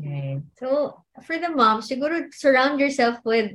Right. 0.00 0.40
So, 0.56 0.96
for 1.20 1.36
the 1.36 1.52
moms, 1.52 1.90
siguro 1.90 2.32
surround 2.32 2.80
yourself 2.80 3.20
with 3.28 3.52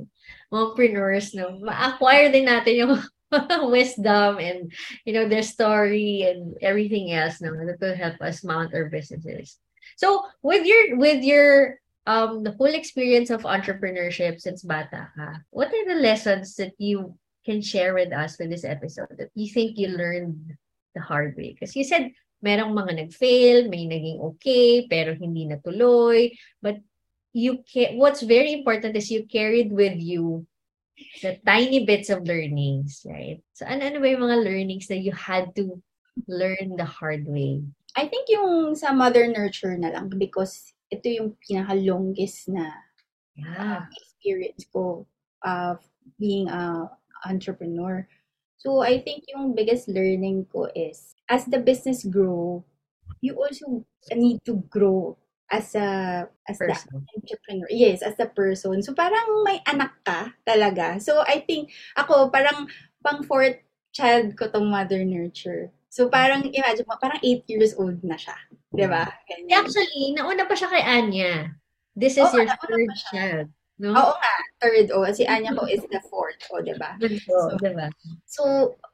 mompreneurs, 0.54 1.34
no? 1.34 1.58
Ma-acquire 1.58 2.30
din 2.30 2.46
natin 2.46 2.76
yung 2.78 2.94
wisdom 3.74 4.38
and, 4.38 4.70
you 5.08 5.14
know, 5.18 5.26
their 5.26 5.42
story 5.42 6.30
and 6.30 6.54
everything 6.62 7.10
else, 7.10 7.42
no? 7.42 7.58
That 7.58 7.82
will 7.82 7.98
help 7.98 8.22
us 8.22 8.46
mount 8.46 8.78
our 8.78 8.86
businesses. 8.94 9.58
So, 9.98 10.30
with 10.46 10.68
your, 10.68 11.02
with 11.02 11.24
your, 11.26 11.82
um, 12.06 12.44
the 12.46 12.54
whole 12.54 12.70
experience 12.70 13.34
of 13.34 13.48
entrepreneurship 13.50 14.38
since 14.38 14.62
bata 14.62 15.10
ka, 15.18 15.42
what 15.50 15.74
are 15.74 15.86
the 15.90 16.04
lessons 16.04 16.54
that 16.62 16.78
you 16.78 17.18
can 17.46 17.62
share 17.62 17.94
with 17.94 18.12
us 18.12 18.36
with 18.42 18.50
this 18.50 18.66
episode 18.66 19.14
that 19.22 19.30
you 19.38 19.48
think 19.48 19.78
you 19.78 19.94
learned 19.94 20.58
the 20.98 21.02
hard 21.02 21.38
way? 21.38 21.54
Because 21.54 21.76
you 21.78 21.86
said, 21.86 22.12
merong 22.44 22.74
mga 22.74 23.06
nag-fail, 23.06 23.70
may 23.70 23.86
naging 23.86 24.22
okay, 24.36 24.86
pero 24.90 25.14
hindi 25.14 25.46
natuloy. 25.46 26.34
But 26.62 26.82
you 27.34 27.62
ca- 27.66 27.94
what's 27.96 28.22
very 28.26 28.54
important 28.54 28.98
is 28.98 29.12
you 29.12 29.26
carried 29.30 29.72
with 29.72 29.98
you 29.98 30.46
the 31.22 31.38
tiny 31.46 31.84
bits 31.86 32.10
of 32.10 32.24
learnings, 32.24 33.04
right? 33.06 33.44
So 33.54 33.68
ano-ano 33.68 34.00
ba 34.00 34.08
yung 34.10 34.26
mga 34.26 34.44
learnings 34.44 34.88
that 34.88 35.04
you 35.04 35.12
had 35.12 35.52
to 35.60 35.82
learn 36.28 36.80
the 36.80 36.88
hard 36.88 37.28
way? 37.28 37.62
I 37.96 38.08
think 38.08 38.28
yung 38.32 38.76
sa 38.76 38.92
mother 38.92 39.28
nurture 39.28 39.76
na 39.76 39.92
lang 39.92 40.12
because 40.16 40.72
ito 40.92 41.08
yung 41.08 41.30
pinaka-longest 41.44 42.50
na 42.52 42.72
Yeah. 43.36 43.92
experience 43.92 44.64
ko 44.72 45.04
of 45.44 45.84
being 46.16 46.48
a 46.48 46.88
entrepreneur. 47.26 48.08
So 48.62 48.82
I 48.82 49.02
think 49.02 49.26
yung 49.30 49.54
biggest 49.54 49.90
learning 49.90 50.48
ko 50.50 50.70
is 50.74 51.14
as 51.30 51.46
the 51.46 51.60
business 51.60 52.06
grow, 52.06 52.64
you 53.22 53.36
also 53.38 53.86
need 54.14 54.42
to 54.46 54.62
grow 54.70 55.18
as 55.52 55.76
a 55.78 56.26
as 56.50 56.58
the 56.58 56.74
Person. 56.74 57.06
entrepreneur. 57.14 57.70
Yes, 57.70 58.02
as 58.02 58.18
a 58.18 58.26
person. 58.30 58.82
So 58.82 58.98
parang 58.98 59.46
may 59.46 59.62
anak 59.70 59.94
ka 60.02 60.34
talaga. 60.48 60.98
So 61.02 61.22
I 61.26 61.46
think 61.46 61.70
ako 61.98 62.34
parang 62.34 62.70
pang 63.06 63.22
fourth 63.26 63.62
child 63.94 64.34
ko 64.34 64.50
tong 64.50 64.70
mother 64.74 65.06
nurture. 65.06 65.70
So 65.94 66.12
parang 66.12 66.44
imagine 66.52 66.84
mo, 66.90 67.00
parang 67.00 67.24
8 67.24 67.48
years 67.48 67.72
old 67.80 68.04
na 68.04 68.20
siya. 68.20 68.36
'Di 68.76 68.84
ba? 68.90 69.08
Actually, 69.56 70.12
nauna 70.12 70.44
pa 70.44 70.56
siya 70.58 70.68
kay 70.68 70.84
Anya. 70.84 71.56
This 71.96 72.20
is 72.20 72.28
Oo, 72.28 72.36
your 72.36 72.52
third 72.52 72.92
child. 73.08 73.48
No? 73.76 73.92
Oo 73.92 74.14
nga, 74.16 74.36
third 74.64 74.88
o. 74.96 75.04
Si 75.12 75.28
Anya 75.28 75.52
ko 75.52 75.68
is 75.68 75.84
the 75.92 76.00
fourth 76.08 76.40
o, 76.52 76.64
'di 76.64 76.80
ba? 76.80 76.96
So, 77.28 77.60
diba? 77.60 77.88
So, 78.24 78.44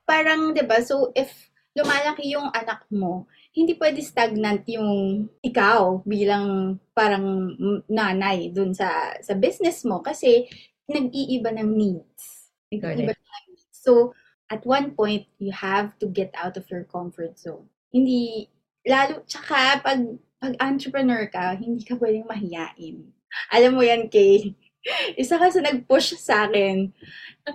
parang, 0.10 0.58
'di 0.58 0.65
ba? 0.65 0.82
So, 0.82 1.13
if 1.13 1.30
lumalaki 1.78 2.34
yung 2.34 2.50
anak 2.52 2.84
mo, 2.91 3.30
hindi 3.56 3.78
pwede 3.78 4.02
stagnant 4.02 4.65
yung 4.67 5.24
ikaw 5.46 6.02
bilang 6.04 6.80
parang 6.98 7.56
nanay 7.88 8.52
dun 8.52 8.74
sa 8.74 9.15
sa 9.22 9.38
business 9.38 9.86
mo 9.86 10.02
kasi 10.02 10.50
nag-iiba 10.89 11.54
ng 11.56 11.70
needs. 11.72 12.52
Nag-iiba 12.74 13.13
ng 13.15 13.44
needs. 13.54 13.70
So, 13.72 14.12
at 14.52 14.67
one 14.67 14.91
point, 14.91 15.32
you 15.39 15.56
have 15.56 15.96
to 16.04 16.12
get 16.12 16.36
out 16.36 16.60
of 16.60 16.67
your 16.67 16.84
comfort 16.84 17.39
zone. 17.39 17.72
Hindi, 17.96 18.52
lalo, 18.84 19.24
tsaka 19.24 19.80
pag, 19.80 20.00
pag 20.44 20.54
entrepreneur 20.60 21.24
ka, 21.32 21.56
hindi 21.56 21.88
ka 21.88 21.96
pwedeng 21.96 22.28
mahiyain. 22.28 23.00
Alam 23.56 23.80
mo 23.80 23.82
yan, 23.82 24.12
Kay. 24.12 24.52
Isa 25.22 25.38
ka 25.38 25.48
sa 25.54 25.62
nag-push 25.62 26.17
sa 26.17 26.50
akin. 26.50 26.89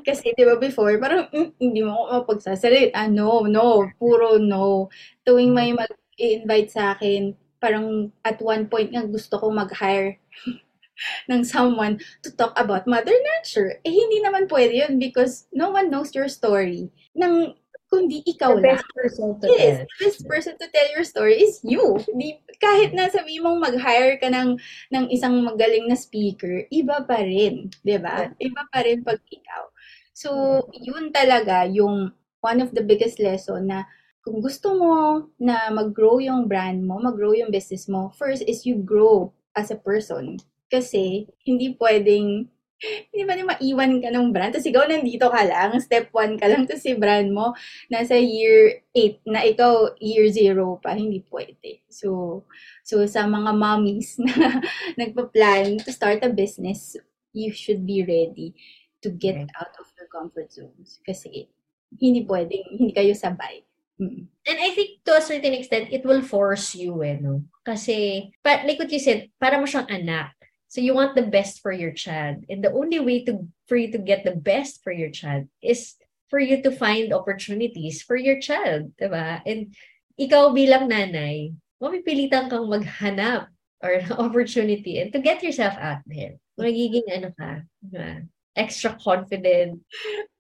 Kasi, 0.07 0.35
di 0.35 0.47
ba, 0.47 0.59
before, 0.59 0.95
parang, 1.03 1.27
mm, 1.31 1.59
hindi 1.59 1.83
mo 1.83 2.07
ako 2.07 2.23
mapagsasalit. 2.23 2.95
Ah, 2.95 3.11
no, 3.11 3.47
no, 3.51 3.91
puro 3.99 4.39
no. 4.39 4.91
Tuwing 5.27 5.51
may 5.55 5.75
mag-invite 5.75 6.71
sa 6.71 6.95
akin, 6.95 7.35
parang 7.59 8.15
at 8.23 8.39
one 8.39 8.71
point 8.71 8.93
nga 8.95 9.03
gusto 9.07 9.41
ko 9.43 9.51
mag-hire 9.51 10.23
ng 11.31 11.43
someone 11.43 11.99
to 12.23 12.31
talk 12.35 12.55
about 12.59 12.87
mother 12.87 13.15
nurture. 13.15 13.79
Eh, 13.83 13.93
hindi 13.93 14.23
naman 14.23 14.47
pwede 14.47 14.87
yun 14.87 15.03
because 15.03 15.51
no 15.51 15.71
one 15.75 15.91
knows 15.91 16.15
your 16.15 16.31
story. 16.31 16.91
Nang, 17.19 17.59
kundi 17.87 18.22
ikaw 18.27 18.59
The 18.59 18.62
lang. 18.62 18.83
best 18.83 18.87
person 18.92 19.29
to 19.40 19.46
Yes, 19.46 19.79
tell. 19.79 19.87
the 19.87 19.96
best 20.03 20.20
person 20.27 20.55
to 20.59 20.66
tell 20.75 20.88
your 20.90 21.05
story 21.07 21.38
is 21.38 21.62
you. 21.62 21.96
Di, 22.18 22.38
kahit 22.59 22.90
na 22.92 23.07
sabi 23.09 23.38
mong 23.38 23.62
mag-hire 23.62 24.18
ka 24.18 24.27
ng, 24.27 24.59
ng 24.90 25.05
isang 25.14 25.38
magaling 25.42 25.87
na 25.87 25.94
speaker, 25.94 26.66
iba 26.68 27.03
pa 27.07 27.22
rin. 27.22 27.70
'di 27.87 27.96
ba? 28.03 28.31
Iba 28.37 28.62
pa 28.70 28.83
rin 28.83 29.07
pag 29.07 29.22
ikaw. 29.31 29.70
So, 30.16 30.31
yun 30.72 31.12
talaga 31.12 31.68
yung 31.68 32.11
one 32.40 32.59
of 32.64 32.72
the 32.72 32.81
biggest 32.83 33.20
lesson 33.20 33.68
na 33.68 33.85
kung 34.25 34.40
gusto 34.42 34.75
mo 34.75 34.92
na 35.38 35.70
mag-grow 35.70 36.18
yung 36.18 36.51
brand 36.51 36.83
mo, 36.83 36.99
mag-grow 36.99 37.37
yung 37.37 37.53
business 37.55 37.87
mo, 37.87 38.11
first 38.16 38.42
is 38.49 38.66
you 38.66 38.81
grow 38.83 39.31
as 39.55 39.70
a 39.70 39.79
person. 39.79 40.40
Kasi, 40.66 41.31
hindi 41.46 41.79
pwedeng 41.79 42.51
hindi 42.83 43.23
ba 43.25 43.35
na 43.35 43.57
maiwan 43.57 43.93
ka 44.05 44.09
ng 44.12 44.29
brand? 44.33 44.53
Tapos 44.53 44.69
ikaw 44.69 44.85
nandito 44.85 45.27
ka 45.33 45.43
lang, 45.49 45.73
step 45.81 46.12
1 46.12 46.37
ka 46.37 46.47
lang, 46.47 46.69
tapos 46.69 46.85
si 46.85 46.93
brand 46.93 47.29
mo 47.33 47.57
nasa 47.89 48.17
year 48.21 48.85
8 48.93 49.25
na 49.25 49.41
ikaw 49.49 49.97
year 49.97 50.29
0 50.29 50.81
pa, 50.85 50.93
hindi 50.93 51.25
pwede. 51.33 51.81
So, 51.89 52.45
so 52.85 53.01
sa 53.09 53.25
mga 53.25 53.57
mommies 53.57 54.21
na 54.21 54.61
nagpa-plan 55.01 55.81
to 55.85 55.91
start 55.93 56.21
a 56.21 56.31
business, 56.31 57.01
you 57.33 57.53
should 57.53 57.89
be 57.89 58.05
ready 58.05 58.53
to 59.01 59.09
get 59.12 59.37
Right. 59.37 59.53
out 59.61 59.73
of 59.81 59.89
your 59.97 60.09
comfort 60.12 60.53
zones. 60.53 61.01
Kasi 61.05 61.49
hindi 61.97 62.29
pwedeng, 62.29 62.77
hindi 62.77 62.93
kayo 62.93 63.17
sabay. 63.17 63.65
Mm. 63.97 64.29
And 64.29 64.59
I 64.61 64.77
think 64.77 65.01
to 65.09 65.17
a 65.17 65.25
certain 65.25 65.57
extent, 65.57 65.89
it 65.89 66.05
will 66.05 66.21
force 66.21 66.77
you, 66.77 67.01
eh, 67.01 67.17
no? 67.17 67.49
Kasi, 67.65 68.29
pa, 68.45 68.61
like 68.69 68.77
what 68.77 68.93
you 68.93 69.01
said, 69.01 69.33
para 69.41 69.57
mo 69.57 69.65
siyang 69.65 69.89
anak. 69.89 70.36
So 70.68 70.81
you 70.81 70.94
want 70.94 71.14
the 71.14 71.26
best 71.26 71.62
for 71.62 71.72
your 71.72 71.92
child. 71.92 72.44
And 72.50 72.62
the 72.62 72.72
only 72.72 72.98
way 73.00 73.24
to 73.24 73.46
for 73.66 73.76
you 73.76 73.90
to 73.92 73.98
get 73.98 74.24
the 74.24 74.35
best 74.35 74.83
for 74.83 74.92
your 74.92 75.11
child 75.11 75.46
is 75.62 75.94
for 76.29 76.38
you 76.38 76.62
to 76.62 76.74
find 76.74 77.14
opportunities 77.14 78.02
for 78.02 78.18
your 78.18 78.42
child, 78.42 78.90
'di 78.98 79.09
ba? 79.09 79.42
And 79.46 79.74
ikaw 80.18 80.50
bilang 80.50 80.90
nanay, 80.90 81.55
mapipilitan 81.79 82.50
kang 82.50 82.66
maghanap 82.66 83.52
or 83.79 84.02
opportunity 84.24 84.98
and 84.98 85.14
to 85.14 85.22
get 85.22 85.42
yourself 85.46 85.79
out 85.79 86.02
there. 86.07 86.40
Magiging 86.59 87.07
ano 87.12 87.31
ka, 87.37 87.62
diba? 87.85 88.26
extra 88.57 88.96
confident. 88.96 89.79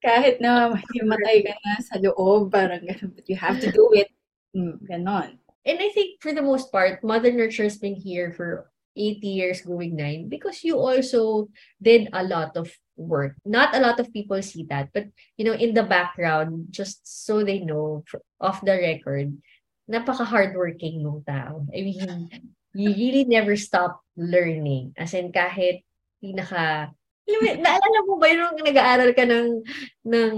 Kahit 0.00 0.40
na 0.40 0.72
himatay 0.96 1.44
ka 1.44 1.54
na 1.60 1.72
sa 1.84 2.00
loob, 2.00 2.48
parang 2.50 2.80
ganun, 2.82 3.12
but 3.12 3.28
you 3.28 3.36
have 3.36 3.60
to 3.60 3.68
do 3.68 3.92
it. 3.92 4.08
Mm, 4.56 4.80
ganon. 4.88 5.36
And 5.68 5.78
I 5.78 5.92
think 5.92 6.24
for 6.24 6.32
the 6.32 6.42
most 6.42 6.72
part, 6.72 7.04
Mother 7.04 7.30
Nurture's 7.30 7.76
been 7.76 7.94
here 7.94 8.32
for 8.32 8.72
80 8.96 9.28
years 9.28 9.60
going 9.60 9.94
nine 9.94 10.28
because 10.28 10.64
you 10.64 10.80
also 10.80 11.48
did 11.80 12.08
a 12.12 12.24
lot 12.24 12.56
of 12.56 12.72
work. 12.96 13.36
Not 13.44 13.76
a 13.76 13.80
lot 13.80 14.00
of 14.00 14.12
people 14.12 14.40
see 14.42 14.64
that, 14.72 14.90
but 14.92 15.06
you 15.36 15.44
know, 15.44 15.52
in 15.52 15.74
the 15.74 15.84
background, 15.84 16.72
just 16.72 17.04
so 17.04 17.44
they 17.44 17.60
know 17.60 18.04
off 18.40 18.64
the 18.64 18.72
record, 18.72 19.36
napaka 19.84 20.24
hardworking 20.24 21.04
mong 21.04 21.28
tao. 21.28 21.68
I 21.70 21.80
mean, 21.84 22.30
you 22.74 22.90
really 22.90 23.24
never 23.24 23.56
stop 23.56 24.00
learning. 24.16 24.96
As 24.96 25.14
in, 25.14 25.30
kahit 25.32 25.84
pinaka, 26.24 26.90
naalala 27.28 28.00
mo 28.08 28.16
ba 28.18 28.28
yung 28.32 28.64
nag-aaral 28.64 29.12
ka 29.12 29.24
ng, 29.28 29.62
ng 30.08 30.34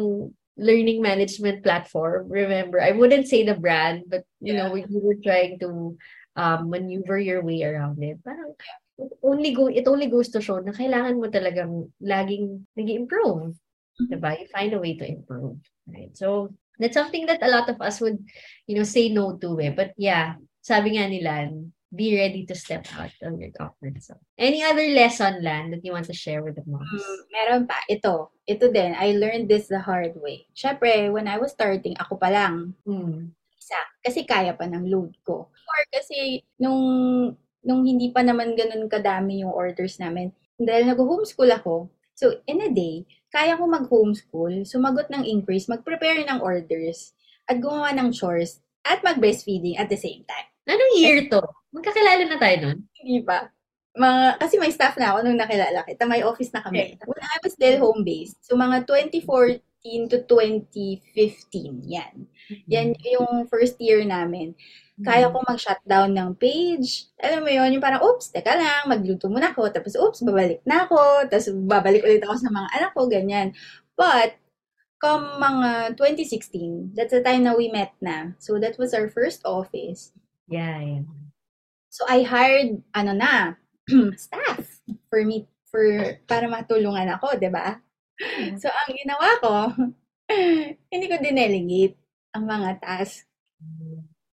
learning 0.59 1.01
management 1.01 1.63
platform? 1.63 2.29
Remember, 2.29 2.83
I 2.83 2.93
wouldn't 2.93 3.31
say 3.31 3.47
the 3.47 3.55
brand, 3.55 4.11
but 4.11 4.27
you 4.43 4.53
know, 4.55 4.75
you 4.75 5.01
were 5.01 5.19
trying 5.23 5.59
to 5.63 5.97
um, 6.37 6.71
maneuver 6.71 7.19
your 7.19 7.41
way 7.43 7.63
around 7.63 8.03
it. 8.03 8.19
Parang, 8.25 8.55
it 8.99 9.13
only 9.23 9.55
go 9.55 9.71
it 9.71 9.87
only 9.87 10.11
goes 10.11 10.29
to 10.35 10.43
show 10.43 10.59
na 10.59 10.75
kailangan 10.75 11.23
mo 11.23 11.31
talagang 11.31 11.89
laging 12.03 12.67
nag-improve. 12.75 13.55
Diba? 13.99 14.39
You 14.39 14.47
find 14.51 14.73
a 14.75 14.83
way 14.83 14.95
to 14.99 15.07
improve. 15.07 15.59
Right? 15.87 16.15
So, 16.15 16.55
that's 16.79 16.95
something 16.95 17.27
that 17.27 17.43
a 17.43 17.51
lot 17.51 17.69
of 17.69 17.81
us 17.81 18.01
would, 18.01 18.19
you 18.67 18.77
know, 18.77 18.87
say 18.87 19.09
no 19.09 19.37
to 19.39 19.59
eh. 19.61 19.75
But 19.75 19.95
yeah, 19.99 20.39
sabi 20.63 20.95
nga 20.95 21.11
nila, 21.11 21.51
be 21.95 22.17
ready 22.17 22.45
to 22.47 22.55
step 22.55 22.87
out 22.95 23.11
of 23.23 23.41
your 23.41 23.51
comfort 23.57 23.97
zone. 24.03 24.21
Any 24.37 24.63
other 24.63 24.87
lesson, 24.93 25.43
Lan, 25.43 25.71
that 25.73 25.85
you 25.85 25.93
want 25.93 26.07
to 26.07 26.15
share 26.15 26.45
with 26.45 26.57
the 26.57 26.65
moms? 26.67 26.85
Mm, 27.03 27.21
meron 27.33 27.63
pa. 27.67 27.81
Ito. 27.89 28.31
Ito 28.45 28.69
din. 28.73 28.93
I 28.93 29.17
learned 29.17 29.49
this 29.49 29.69
the 29.69 29.81
hard 29.81 30.13
way. 30.21 30.47
Syempre, 30.53 31.11
when 31.13 31.27
I 31.27 31.41
was 31.41 31.53
starting, 31.53 31.97
ako 31.99 32.21
pa 32.21 32.29
lang. 32.29 32.77
Mm. 32.87 33.33
Isa. 33.59 33.81
Kasi 34.01 34.23
kaya 34.23 34.55
pa 34.55 34.65
ng 34.65 34.87
load 34.87 35.13
ko. 35.27 35.51
Or 35.51 35.81
kasi, 35.91 36.47
nung, 36.57 36.81
nung 37.67 37.83
hindi 37.85 38.15
pa 38.15 38.23
naman 38.23 38.55
ganun 38.55 38.87
kadami 38.87 39.43
yung 39.43 39.53
orders 39.53 39.99
namin, 39.99 40.33
dahil 40.59 40.91
nag-homeschool 40.91 41.51
ako, 41.55 41.91
so 42.15 42.39
in 42.47 42.63
a 42.65 42.71
day, 42.71 43.07
kaya 43.29 43.59
ko 43.59 43.69
mag-homeschool, 43.69 44.65
sumagot 44.65 45.13
ng 45.13 45.27
inquiries, 45.27 45.69
mag-prepare 45.69 46.25
ng 46.25 46.41
orders, 46.41 47.13
at 47.45 47.61
gumawa 47.61 47.93
ng 47.95 48.11
chores, 48.15 48.65
at 48.87 49.05
mag-breastfeeding 49.05 49.77
at 49.77 49.93
the 49.93 49.99
same 49.99 50.25
time. 50.25 50.49
Anong 50.69 50.95
year 50.97 51.29
to? 51.29 51.41
Magkakilala 51.73 52.25
na 52.25 52.39
tayo 52.41 52.57
nun? 52.65 52.79
Hindi 52.97 53.21
ba? 53.25 53.53
Mga, 53.99 54.23
kasi 54.41 54.55
may 54.57 54.73
staff 54.73 54.97
na 54.97 55.13
ako 55.13 55.27
nung 55.27 55.41
nakilala 55.41 55.83
kita. 55.85 56.07
May 56.07 56.23
office 56.23 56.53
na 56.55 56.63
kami. 56.63 56.97
When 57.03 57.21
I 57.21 57.39
was 57.43 57.53
still 57.57 57.77
home-based, 57.83 58.39
so 58.45 58.55
mga 58.55 58.87
2014 59.89 60.09
to 60.13 60.19
2015, 60.29 61.89
yan. 61.89 62.15
Yan 62.69 62.89
yung 63.01 63.49
first 63.49 63.81
year 63.81 64.05
namin. 64.05 64.53
Kaya 64.99 65.31
ko 65.31 65.39
mag-shutdown 65.47 66.11
ng 66.11 66.35
page. 66.35 67.07
Alam 67.23 67.47
mo 67.47 67.51
yun, 67.55 67.79
yung 67.79 67.85
parang, 67.85 68.03
oops, 68.03 68.35
teka 68.35 68.59
lang, 68.59 68.91
magluto 68.91 69.31
muna 69.31 69.55
ako. 69.55 69.71
Tapos, 69.71 69.95
oops, 69.95 70.27
babalik 70.27 70.59
na 70.67 70.91
ako. 70.91 71.31
Tapos, 71.31 71.55
babalik 71.55 72.03
ulit 72.03 72.23
ako 72.27 72.35
sa 72.35 72.51
mga 72.51 72.69
anak 72.75 72.91
ko, 72.99 73.03
ganyan. 73.07 73.49
But, 73.95 74.35
come 74.99 75.39
mga 75.39 75.95
2016, 75.95 76.99
that's 76.99 77.15
the 77.15 77.23
time 77.23 77.47
na 77.47 77.55
we 77.55 77.71
met 77.71 77.95
na. 78.03 78.35
So, 78.43 78.59
that 78.59 78.75
was 78.75 78.91
our 78.91 79.07
first 79.07 79.47
office. 79.47 80.11
Yeah, 80.51 80.83
yeah. 80.83 81.07
So, 81.95 82.03
I 82.11 82.27
hired, 82.27 82.83
ano 82.91 83.15
na, 83.15 83.55
staff 84.19 84.83
for 85.07 85.23
me, 85.23 85.47
for, 85.71 86.19
para 86.27 86.51
matulungan 86.51 87.07
ako, 87.13 87.39
'di 87.39 87.53
ba? 87.53 87.79
So, 88.59 88.67
ang 88.67 88.91
ginawa 88.99 89.29
ko, 89.39 89.55
hindi 90.93 91.07
ko 91.07 91.17
dinelegate 91.23 91.97
ang 92.35 92.45
mga 92.45 92.83
task. 92.83 93.25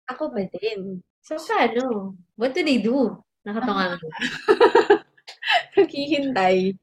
Ako 0.08 0.32
ba 0.32 0.44
din? 0.48 1.04
So, 1.24 1.40
paano? 1.40 2.16
What 2.36 2.56
do 2.56 2.64
they 2.64 2.80
do? 2.80 3.16
Nakatunga 3.44 4.00
ka. 4.00 4.08
Naghihintay. 5.80 6.76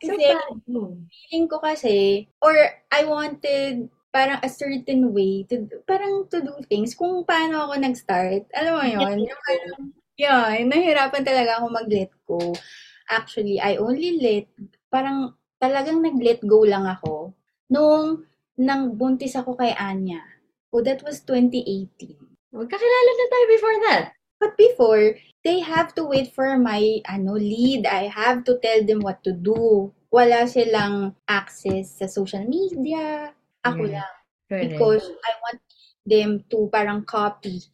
So, 0.00 0.16
Kasi, 0.16 0.24
paano? 0.32 1.04
feeling 1.12 1.46
ko 1.48 1.60
kasi, 1.60 2.28
or 2.40 2.56
I 2.88 3.04
wanted 3.04 3.92
parang 4.14 4.38
a 4.40 4.48
certain 4.48 5.10
way 5.10 5.42
to, 5.50 5.66
parang 5.90 6.30
to 6.30 6.38
do 6.38 6.54
things 6.70 6.94
kung 6.94 7.26
paano 7.26 7.66
ako 7.66 7.82
nag-start. 7.82 8.46
Alam 8.54 8.72
mo 8.78 8.84
yun? 8.86 9.26
Yung 9.26 9.42
parang, 9.42 9.80
yeah, 10.14 10.54
nahirapan 10.62 11.26
talaga 11.26 11.58
ako 11.58 11.66
mag-let 11.74 12.12
go. 12.22 12.54
Actually, 13.10 13.58
I 13.58 13.76
only 13.76 14.22
let, 14.22 14.46
parang 14.88 15.34
talagang 15.64 16.04
nag-let 16.04 16.44
go 16.44 16.60
lang 16.68 16.84
ako 16.84 17.32
nung 17.72 18.28
nang 18.60 19.00
buntis 19.00 19.32
ako 19.32 19.56
kay 19.56 19.72
Anya. 19.72 20.20
Oh, 20.68 20.84
that 20.84 21.00
was 21.00 21.24
2018. 21.24 22.20
Magkakilala 22.52 23.10
na 23.16 23.26
tayo 23.32 23.44
before 23.48 23.76
that. 23.88 24.04
But 24.38 24.52
before, 24.60 25.16
they 25.42 25.64
have 25.64 25.96
to 25.96 26.04
wait 26.04 26.36
for 26.36 26.60
my 26.60 27.00
ano 27.08 27.34
lead. 27.40 27.88
I 27.88 28.12
have 28.12 28.44
to 28.44 28.60
tell 28.60 28.84
them 28.84 29.00
what 29.00 29.24
to 29.24 29.32
do. 29.32 29.90
Wala 30.12 30.46
silang 30.46 31.16
access 31.26 31.98
sa 31.98 32.06
social 32.06 32.44
media. 32.44 33.32
Ako 33.64 33.88
Yeah. 33.88 34.04
lang. 34.04 34.14
Correct. 34.46 34.62
Because 34.76 35.04
I 35.08 35.32
want 35.40 35.60
them 36.04 36.30
to 36.52 36.68
parang 36.68 37.08
copy 37.08 37.64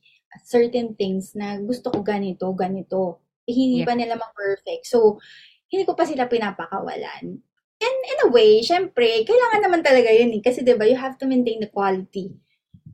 certain 0.47 0.95
things 0.95 1.35
na 1.35 1.59
gusto 1.59 1.91
ko 1.91 2.07
ganito, 2.07 2.47
ganito. 2.55 3.19
Eh, 3.45 3.53
hindi 3.53 3.83
Yeah. 3.83 3.89
pa 3.91 3.99
nila 3.99 4.15
ma-perfect. 4.15 4.87
So, 4.87 5.19
hindi 5.67 5.83
ko 5.83 5.99
pa 5.99 6.07
sila 6.07 6.31
pinapakawalan. 6.31 7.43
And 7.81 7.97
in 8.13 8.19
a 8.25 8.31
way, 8.31 8.61
syempre, 8.61 9.25
kailangan 9.25 9.61
naman 9.65 9.81
talaga 9.81 10.13
yun 10.13 10.37
eh. 10.37 10.43
Kasi 10.45 10.61
'di 10.61 10.77
ba 10.77 10.85
you 10.85 10.97
have 11.01 11.17
to 11.17 11.25
maintain 11.25 11.61
the 11.65 11.71
quality 11.73 12.33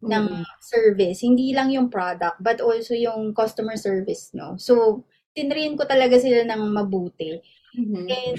ng 0.02 0.24
Mm. 0.30 0.44
service. 0.62 1.22
Hindi 1.24 1.50
lang 1.50 1.72
yung 1.74 1.90
product, 1.90 2.38
but 2.38 2.62
also 2.62 2.94
yung 2.94 3.34
customer 3.34 3.74
service, 3.74 4.30
no? 4.36 4.54
So, 4.60 5.02
tinrain 5.34 5.74
ko 5.74 5.84
talaga 5.88 6.20
sila 6.20 6.46
ng 6.46 6.62
mabuti. 6.70 7.42
Mhm. 7.74 8.04
And 8.06 8.38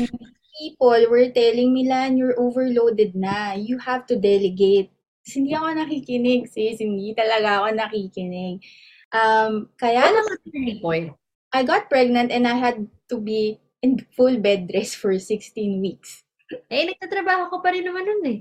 people 0.57 1.01
were 1.11 1.29
telling 1.29 1.73
me, 1.75 1.85
Lan, 1.85 2.15
you're 2.17 2.37
overloaded 2.39 3.13
na. 3.13 3.53
You 3.53 3.77
have 3.83 4.07
to 4.09 4.15
delegate. 4.17 4.89
Kasi 5.21 5.43
hindi 5.43 5.53
ako 5.53 5.67
nakikinig, 5.75 6.47
sis. 6.47 6.79
Hindi 6.79 7.11
talaga 7.13 7.61
ako 7.61 7.67
nakikinig. 7.75 8.63
Um, 9.11 9.69
kaya 9.75 10.07
ang 10.07 10.27
turning 10.47 10.79
point? 10.79 11.11
I 11.51 11.63
got 11.63 11.87
pregnant 11.87 12.31
and 12.31 12.47
I 12.47 12.55
had 12.55 12.87
to 13.07 13.17
be 13.19 13.59
in 13.81 14.03
full 14.15 14.39
bed 14.39 14.71
rest 14.73 14.97
for 14.99 15.15
16 15.15 15.79
weeks. 15.79 16.26
Eh, 16.71 16.83
nagtatrabaho 16.87 17.51
ko 17.51 17.55
pa 17.59 17.75
rin 17.75 17.83
naman 17.83 18.03
nun 18.07 18.23
eh. 18.27 18.39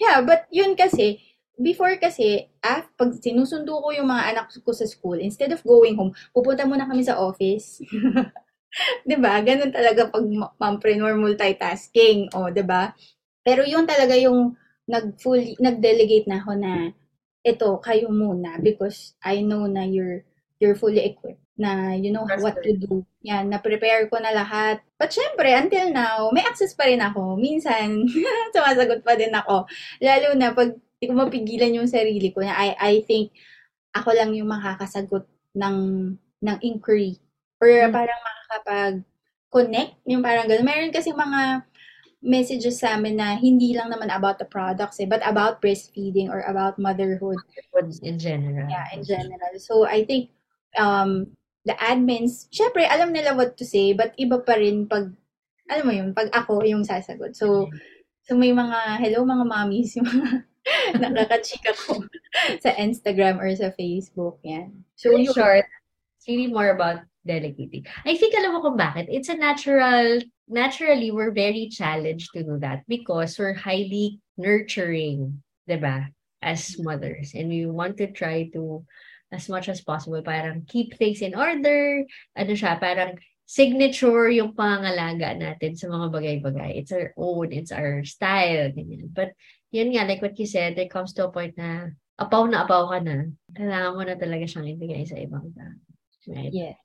Yeah, 0.00 0.20
but 0.24 0.48
yun 0.52 0.76
kasi, 0.76 1.20
before 1.56 1.96
kasi, 2.00 2.48
ah, 2.64 2.84
pag 2.96 3.16
sinusundo 3.20 3.80
ko 3.80 3.88
yung 3.96 4.08
mga 4.08 4.24
anak 4.36 4.46
ko 4.64 4.72
sa 4.76 4.88
school, 4.88 5.18
instead 5.20 5.52
of 5.52 5.64
going 5.64 5.96
home, 5.96 6.12
pupunta 6.36 6.64
muna 6.68 6.88
kami 6.88 7.04
sa 7.04 7.20
office. 7.20 7.80
'Di 9.06 9.16
ba? 9.20 9.40
Ganun 9.44 9.72
talaga 9.72 10.10
pag 10.10 10.24
ma- 10.26 10.52
mompreneur 10.60 11.14
multitasking, 11.16 12.32
o 12.36 12.50
'di 12.50 12.64
ba? 12.66 12.92
Pero 13.46 13.62
yun 13.66 13.84
talaga 13.88 14.16
yung 14.18 14.56
nag 14.88 15.16
full 15.22 15.40
nag-delegate 15.60 16.26
na 16.28 16.40
ako 16.44 16.52
na 16.58 16.72
ito 17.44 17.68
kayo 17.84 18.08
muna 18.12 18.58
because 18.60 19.16
I 19.24 19.44
know 19.44 19.68
na 19.68 19.84
you're 19.88 20.24
you're 20.60 20.76
fully 20.78 21.04
equipped 21.04 21.43
na 21.54 21.94
you 21.94 22.10
know 22.10 22.26
That's 22.26 22.42
what 22.42 22.58
to 22.62 22.74
do. 22.74 23.06
Yan, 23.22 23.46
na-prepare 23.48 24.10
ko 24.10 24.18
na 24.18 24.34
lahat. 24.34 24.82
But 24.98 25.14
syempre, 25.14 25.54
until 25.54 25.94
now, 25.94 26.28
may 26.34 26.42
access 26.42 26.74
pa 26.74 26.90
rin 26.90 26.98
ako. 27.00 27.38
Minsan, 27.38 28.10
sumasagot 28.54 29.06
pa 29.06 29.14
din 29.14 29.30
ako. 29.30 29.64
Lalo 30.02 30.34
na 30.34 30.50
pag 30.50 30.74
di 30.98 31.06
ko 31.06 31.14
mapigilan 31.14 31.78
yung 31.78 31.90
sarili 31.90 32.34
ko 32.34 32.42
na 32.42 32.54
I, 32.56 32.68
I 32.74 32.94
think 33.06 33.30
ako 33.94 34.10
lang 34.16 34.34
yung 34.34 34.50
makakasagot 34.50 35.24
ng, 35.54 35.76
ng 36.42 36.56
inquiry. 36.66 37.22
Or 37.62 37.70
Hmm. 37.70 37.94
parang 37.94 38.20
makakapag-connect, 38.20 39.92
yung 40.10 40.20
parang 40.26 40.50
gano'n. 40.50 40.66
Meron 40.66 40.92
kasi 40.92 41.14
mga 41.14 41.64
messages 42.24 42.80
sa 42.80 42.96
amin 42.96 43.20
na 43.20 43.36
hindi 43.36 43.76
lang 43.76 43.92
naman 43.92 44.08
about 44.08 44.40
the 44.40 44.48
products 44.48 44.96
eh, 44.98 45.06
but 45.06 45.20
about 45.22 45.60
breastfeeding 45.60 46.32
or 46.32 46.40
about 46.48 46.80
motherhood. 46.80 47.36
In 48.02 48.18
general. 48.18 48.66
Yeah, 48.66 48.88
in 48.96 49.04
general. 49.04 49.54
So, 49.60 49.84
I 49.84 50.08
think 50.08 50.32
um, 50.80 51.36
the 51.64 51.74
admins, 51.80 52.46
syempre, 52.52 52.84
alam 52.84 53.12
nila 53.12 53.34
what 53.34 53.56
to 53.56 53.64
say, 53.64 53.92
but 53.92 54.12
iba 54.20 54.40
pa 54.44 54.60
rin 54.60 54.84
pag, 54.84 55.10
alam 55.68 55.84
mo 55.84 55.92
yun, 55.92 56.12
pag 56.12 56.28
ako 56.36 56.60
yung 56.64 56.84
sasagot. 56.84 57.32
So, 57.36 57.72
so 58.24 58.36
may 58.36 58.52
mga, 58.52 59.00
hello 59.00 59.24
mga 59.24 59.44
mommies, 59.48 59.96
yung 59.96 60.08
mga 60.08 60.44
nakakachika 61.02 61.72
ko 61.88 62.04
sa 62.64 62.70
Instagram 62.76 63.40
or 63.40 63.48
sa 63.56 63.72
Facebook. 63.76 64.40
Yan. 64.44 64.84
So, 64.96 65.16
in 65.16 65.28
short, 65.32 65.64
it's 66.20 66.28
really 66.28 66.52
more 66.52 66.72
about 66.72 67.04
delegating. 67.24 67.88
I 68.04 68.16
think 68.16 68.36
alam 68.36 68.52
mo 68.52 68.60
kung 68.60 68.76
bakit. 68.76 69.08
It's 69.08 69.32
a 69.32 69.36
natural, 69.36 70.20
naturally, 70.48 71.10
we're 71.10 71.32
very 71.32 71.68
challenged 71.72 72.32
to 72.36 72.44
do 72.44 72.60
that 72.60 72.84
because 72.88 73.40
we're 73.40 73.56
highly 73.56 74.20
nurturing, 74.36 75.40
ba 75.64 76.12
as 76.44 76.76
mothers. 76.78 77.32
And 77.32 77.48
we 77.48 77.64
want 77.64 77.96
to 77.98 78.12
try 78.12 78.52
to, 78.52 78.84
as 79.32 79.48
much 79.48 79.68
as 79.68 79.80
possible, 79.80 80.20
parang 80.20 80.66
keep 80.66 80.96
things 80.96 81.22
in 81.22 81.34
order. 81.34 82.04
Ano 82.36 82.52
siya, 82.52 82.80
parang 82.80 83.16
signature 83.44 84.32
yung 84.32 84.56
pangangalaga 84.56 85.36
natin 85.36 85.76
sa 85.76 85.88
mga 85.88 86.06
bagay-bagay. 86.12 86.80
It's 86.80 86.92
our 86.92 87.12
own, 87.16 87.52
it's 87.52 87.72
our 87.72 88.04
style. 88.04 88.72
Ganyan. 88.72 89.12
But 89.12 89.36
yun 89.70 89.92
nga, 89.92 90.08
like 90.08 90.22
what 90.22 90.38
you 90.38 90.46
said, 90.46 90.76
there 90.76 90.88
comes 90.88 91.12
to 91.18 91.28
a 91.28 91.32
point 91.32 91.58
na 91.58 91.92
apaw 92.16 92.48
na 92.48 92.64
apaw 92.64 92.94
ka 92.94 92.98
na. 93.02 93.28
Kailangan 93.52 93.94
mo 93.96 94.02
na 94.06 94.16
talaga 94.16 94.46
siyang 94.48 94.70
ibigay 94.78 95.04
sa 95.04 95.18
ibang 95.18 95.50
tao. 95.52 95.76
Right? 96.30 96.52
Yes. 96.54 96.80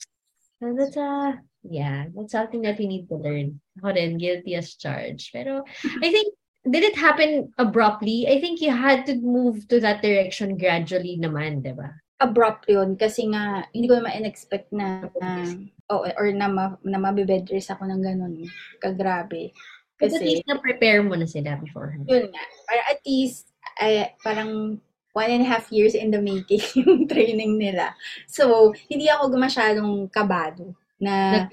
So 0.60 0.75
that's 0.75 0.99
a, 0.99 1.39
yeah, 1.63 2.12
that's 2.12 2.36
something 2.36 2.65
that 2.67 2.75
we 2.75 2.88
need 2.88 3.08
to 3.08 3.15
learn. 3.15 3.63
Ako 3.80 3.95
rin, 3.95 4.19
guilty 4.19 4.60
as 4.60 4.75
charged. 4.75 5.32
Pero 5.32 5.63
I 6.04 6.12
think, 6.12 6.36
did 6.67 6.84
it 6.84 6.99
happen 6.99 7.56
abruptly? 7.56 8.28
I 8.28 8.43
think 8.43 8.60
you 8.60 8.75
had 8.75 9.08
to 9.08 9.15
move 9.15 9.63
to 9.71 9.80
that 9.80 10.04
direction 10.04 10.60
gradually 10.60 11.15
naman, 11.15 11.63
di 11.63 11.71
ba? 11.71 11.95
Abrupt 12.19 12.67
yun 12.67 12.99
kasi 12.99 13.32
nga 13.32 13.63
hindi 13.71 13.88
ko 13.88 13.99
naman 13.99 14.19
in-expect 14.19 14.69
na, 14.75 15.08
na 15.23 15.47
oh, 15.88 16.03
or 16.03 16.27
na, 16.36 16.47
ma, 16.51 16.75
na 16.84 16.99
mabibed 16.99 17.47
rest 17.49 17.71
ako 17.71 17.88
ng 17.88 18.03
ganun. 18.03 18.43
Kagrabe. 18.84 19.55
Kasi, 19.99 20.15
at 20.15 20.23
least 20.23 20.47
na-prepare 20.47 21.03
mo 21.03 21.15
na 21.15 21.27
sila 21.27 21.60
before. 21.60 21.91
Yun 22.08 22.32
nga. 22.32 22.43
Para 22.67 22.82
at 22.88 22.99
least, 23.03 23.51
ay, 23.79 24.15
parang 24.23 24.79
one 25.12 25.32
and 25.32 25.43
a 25.43 25.49
half 25.49 25.67
years 25.75 25.95
in 25.95 26.12
the 26.12 26.21
making 26.21 26.63
yung 26.79 27.03
training 27.08 27.60
nila. 27.60 27.91
So, 28.29 28.71
hindi 28.88 29.12
ako 29.12 29.36
masyadong 29.36 30.08
kabado 30.08 30.71
na 30.99 31.47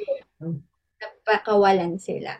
napakawalan 1.02 1.98
sila. 1.98 2.38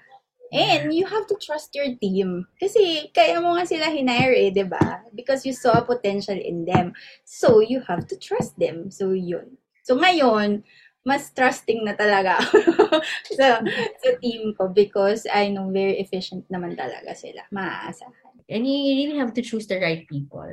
And 0.52 0.94
you 0.94 1.06
have 1.06 1.26
to 1.26 1.37
trust 1.42 1.74
your 1.74 1.90
team. 1.98 2.46
Kasi 2.61 3.11
kaya 3.11 3.42
mo 3.42 3.59
nga 3.59 3.66
sila 3.66 3.90
hinire 3.90 4.37
eh, 4.37 4.50
di 4.54 4.62
ba? 4.62 5.02
Because 5.11 5.42
you 5.42 5.52
saw 5.52 5.82
potential 5.82 6.38
in 6.38 6.64
them. 6.64 6.94
So, 7.26 7.59
you 7.61 7.82
have 7.87 8.06
to 8.11 8.16
trust 8.16 8.54
them. 8.59 8.90
So, 8.90 9.11
yun. 9.11 9.59
So, 9.82 9.98
ngayon, 9.98 10.62
mas 11.06 11.30
trusting 11.30 11.87
na 11.87 11.94
talaga 11.94 12.42
sa, 13.38 13.62
sa 14.02 14.11
team 14.18 14.54
ko 14.59 14.66
because 14.70 15.22
I 15.30 15.54
know 15.54 15.70
very 15.70 16.02
efficient 16.02 16.50
naman 16.50 16.74
talaga 16.74 17.14
sila. 17.14 17.46
Maaasahan. 17.54 18.42
And 18.50 18.66
you 18.66 19.06
really 19.06 19.18
have 19.18 19.35
to 19.35 19.42
choose 19.42 19.66
the 19.66 19.78
right 19.78 20.06
people. 20.06 20.46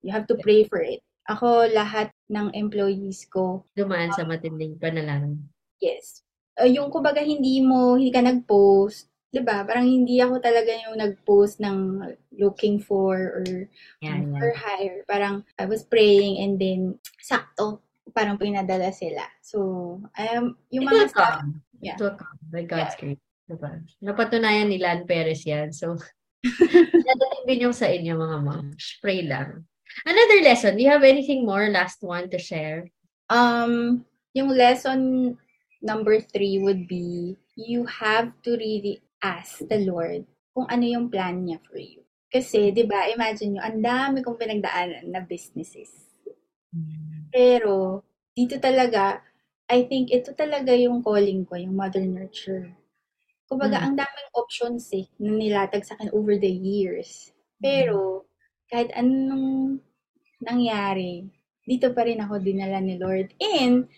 You 0.00 0.10
have 0.14 0.26
to 0.30 0.38
pray 0.40 0.64
for 0.64 0.80
it. 0.80 1.02
Ako, 1.28 1.70
lahat 1.70 2.10
ng 2.32 2.50
employees 2.56 3.28
ko. 3.28 3.62
Dumaan 3.76 4.10
sa 4.16 4.24
matinding 4.26 4.80
panalangin. 4.80 5.46
Yes. 5.78 6.24
Uh, 6.60 6.68
yung 6.68 6.92
kumbaga 6.92 7.24
hindi 7.24 7.64
mo, 7.64 7.96
hindi 7.96 8.12
ka 8.12 8.20
nag-post, 8.20 9.08
'di 9.32 9.40
ba? 9.40 9.64
Parang 9.64 9.88
hindi 9.88 10.20
ako 10.20 10.38
talaga 10.44 10.70
yung 10.70 11.00
nag-post 11.00 11.58
ng 11.64 12.04
looking 12.36 12.76
for 12.76 13.40
or 13.40 13.44
yeah, 14.04 14.20
yeah. 14.20 14.52
hire. 14.52 15.00
Parang 15.08 15.42
I 15.56 15.64
was 15.64 15.86
praying 15.86 16.44
and 16.44 16.60
then 16.60 17.00
sakto 17.22 17.80
parang 18.12 18.36
pinadala 18.36 18.90
sila. 18.90 19.22
So, 19.40 19.58
um, 20.02 20.44
yung 20.70 20.84
It 20.84 20.90
mga 20.90 21.04
staff, 21.14 21.46
yeah. 21.78 21.94
It 21.94 22.02
will 22.02 22.18
come 22.18 22.38
by 22.50 22.66
God's 22.66 22.98
yeah. 22.98 23.14
grace. 23.14 23.24
Diba? 23.50 23.70
Napatunayan 24.02 24.70
ni 24.70 24.78
Lan 24.78 25.06
Perez 25.06 25.42
yan. 25.42 25.74
So, 25.74 25.98
nadating 27.06 27.44
din 27.46 27.64
yung 27.66 27.74
sa 27.74 27.90
inyo 27.90 28.14
mga 28.14 28.38
moms. 28.46 28.98
Pray 29.02 29.26
lang. 29.26 29.66
Another 30.06 30.38
lesson. 30.46 30.78
Do 30.78 30.82
you 30.86 30.90
have 30.90 31.02
anything 31.02 31.42
more? 31.42 31.66
Last 31.66 32.02
one 32.06 32.30
to 32.30 32.38
share? 32.38 32.86
Um, 33.26 34.06
yung 34.38 34.54
lesson 34.54 35.34
number 35.80 36.20
three 36.20 36.60
would 36.60 36.86
be, 36.86 37.36
you 37.56 37.84
have 37.88 38.32
to 38.44 38.56
really 38.56 39.00
ask 39.20 39.60
the 39.64 39.80
Lord 39.84 40.24
kung 40.52 40.68
ano 40.68 40.84
yung 40.84 41.06
plan 41.08 41.44
niya 41.44 41.60
for 41.64 41.80
you. 41.80 42.04
Kasi, 42.30 42.70
di 42.70 42.86
ba, 42.86 43.10
imagine 43.10 43.58
nyo, 43.58 43.62
ang 43.66 43.82
dami 43.82 44.22
kong 44.22 44.38
pinagdaanan 44.38 45.10
na 45.10 45.18
businesses. 45.24 45.90
Pero, 47.34 48.06
dito 48.30 48.54
talaga, 48.62 49.18
I 49.66 49.86
think 49.90 50.14
ito 50.14 50.30
talaga 50.38 50.70
yung 50.74 51.02
calling 51.02 51.42
ko, 51.42 51.58
yung 51.58 51.74
mother 51.74 52.06
nurture. 52.06 52.70
Kumbaga, 53.50 53.82
mm. 53.82 53.84
ang 53.84 53.94
daming 53.98 54.30
options 54.38 54.86
eh, 54.94 55.10
na 55.18 55.34
nilatag 55.34 55.82
sa 55.82 55.98
akin 55.98 56.14
over 56.14 56.38
the 56.38 56.50
years. 56.50 57.34
Pero, 57.58 58.30
kahit 58.70 58.94
anong 58.94 59.82
nangyari, 60.38 61.26
dito 61.66 61.90
pa 61.90 62.06
rin 62.06 62.22
ako 62.22 62.38
dinala 62.38 62.78
ni 62.78 62.94
Lord. 62.94 63.34
And, 63.42 63.90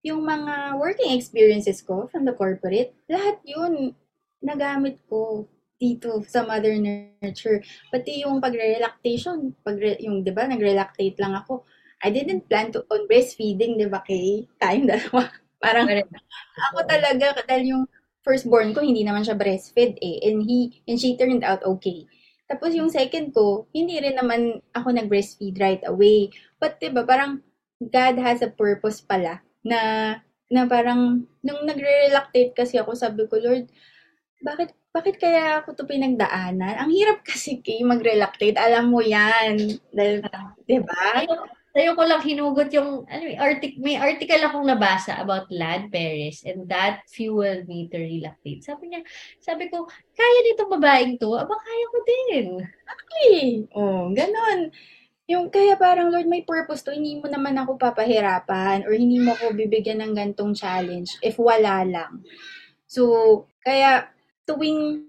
yung 0.00 0.24
mga 0.24 0.80
working 0.80 1.12
experiences 1.12 1.84
ko 1.84 2.08
from 2.08 2.24
the 2.24 2.32
corporate, 2.32 2.96
lahat 3.08 3.36
yun 3.44 3.92
nagamit 4.40 4.96
ko 5.08 5.44
dito 5.80 6.24
sa 6.28 6.44
mother 6.44 6.76
nurture. 6.76 7.64
Pati 7.88 8.24
yung 8.24 8.40
pagre-relactation, 8.40 9.56
pag 9.64 9.76
yung 10.00 10.24
'di 10.24 10.32
ba, 10.32 10.48
nag-relactate 10.48 11.16
lang 11.20 11.36
ako. 11.36 11.64
I 12.00 12.08
didn't 12.12 12.48
plan 12.48 12.72
to 12.72 12.84
on 12.88 13.04
breastfeeding, 13.08 13.76
'di 13.76 13.88
ba, 13.88 14.00
kay 14.04 14.48
tayong 14.60 14.88
dalawa. 14.88 15.28
Parang 15.64 15.88
ako 16.72 16.78
talaga 16.88 17.36
dahil 17.44 17.76
yung 17.76 17.84
firstborn 18.24 18.72
ko 18.72 18.80
hindi 18.84 19.04
naman 19.04 19.24
siya 19.24 19.36
breastfed 19.36 19.96
eh 20.00 20.20
and 20.24 20.44
he 20.44 20.72
and 20.88 20.96
she 20.96 21.16
turned 21.16 21.44
out 21.44 21.60
okay. 21.64 22.08
Tapos 22.48 22.72
yung 22.72 22.88
second 22.88 23.32
ko, 23.36 23.68
hindi 23.76 24.00
rin 24.00 24.16
naman 24.16 24.64
ako 24.72 24.96
nag-breastfeed 24.96 25.60
right 25.60 25.84
away. 25.84 26.32
But 26.56 26.80
'di 26.80 26.96
ba, 26.96 27.04
parang 27.04 27.44
God 27.80 28.20
has 28.20 28.40
a 28.40 28.52
purpose 28.52 29.00
pala 29.04 29.44
na 29.64 29.80
na 30.50 30.66
parang 30.66 31.22
nung 31.46 31.62
nagre-relactate 31.62 32.52
kasi 32.52 32.74
ako, 32.76 32.98
sabi 32.98 33.24
ko, 33.30 33.38
Lord, 33.38 33.70
bakit 34.42 34.74
bakit 34.90 35.22
kaya 35.22 35.62
ako 35.62 35.78
to 35.78 35.84
pinagdaanan? 35.86 36.74
Ang 36.74 36.90
hirap 36.90 37.22
kasi 37.30 37.62
kay 37.62 37.86
mag-relactate. 37.86 38.58
Alam 38.58 38.90
mo 38.90 39.00
yan. 39.00 39.78
Dahil, 39.94 40.26
di 40.66 40.82
ba? 40.82 41.22
Sa'yo 41.70 41.94
ko 41.94 42.02
lang 42.02 42.18
hinugot 42.26 42.66
yung, 42.74 43.06
ano, 43.06 43.24
artic, 43.38 43.78
may 43.78 43.94
article 43.94 44.42
akong 44.42 44.66
nabasa 44.66 45.22
about 45.22 45.46
Lad 45.54 45.86
Paris 45.94 46.42
and 46.42 46.66
that 46.66 47.06
fueled 47.06 47.70
me 47.70 47.86
to 47.86 47.94
relactate. 47.94 48.66
Sabi 48.66 48.90
niya, 48.90 49.06
sabi 49.38 49.70
ko, 49.70 49.86
kaya 50.18 50.38
nitong 50.50 50.74
babaeng 50.74 51.14
to, 51.22 51.30
aba 51.38 51.54
kaya 51.54 51.86
ko 51.86 51.98
din. 52.02 52.46
Okay. 52.66 53.70
Oh, 53.78 54.10
ganon. 54.10 54.74
Yung 55.30 55.46
kaya 55.46 55.78
parang, 55.78 56.10
Lord, 56.10 56.26
may 56.26 56.42
purpose 56.42 56.82
to, 56.82 56.90
hindi 56.90 57.22
mo 57.22 57.30
naman 57.30 57.54
ako 57.54 57.78
papahirapan 57.78 58.82
or 58.82 58.90
hindi 58.98 59.22
mo 59.22 59.38
ako 59.38 59.54
bibigyan 59.54 60.02
ng 60.02 60.12
gantong 60.18 60.58
challenge 60.58 61.14
if 61.22 61.38
wala 61.38 61.86
lang. 61.86 62.26
So, 62.90 63.46
kaya 63.62 64.10
tuwing 64.42 65.06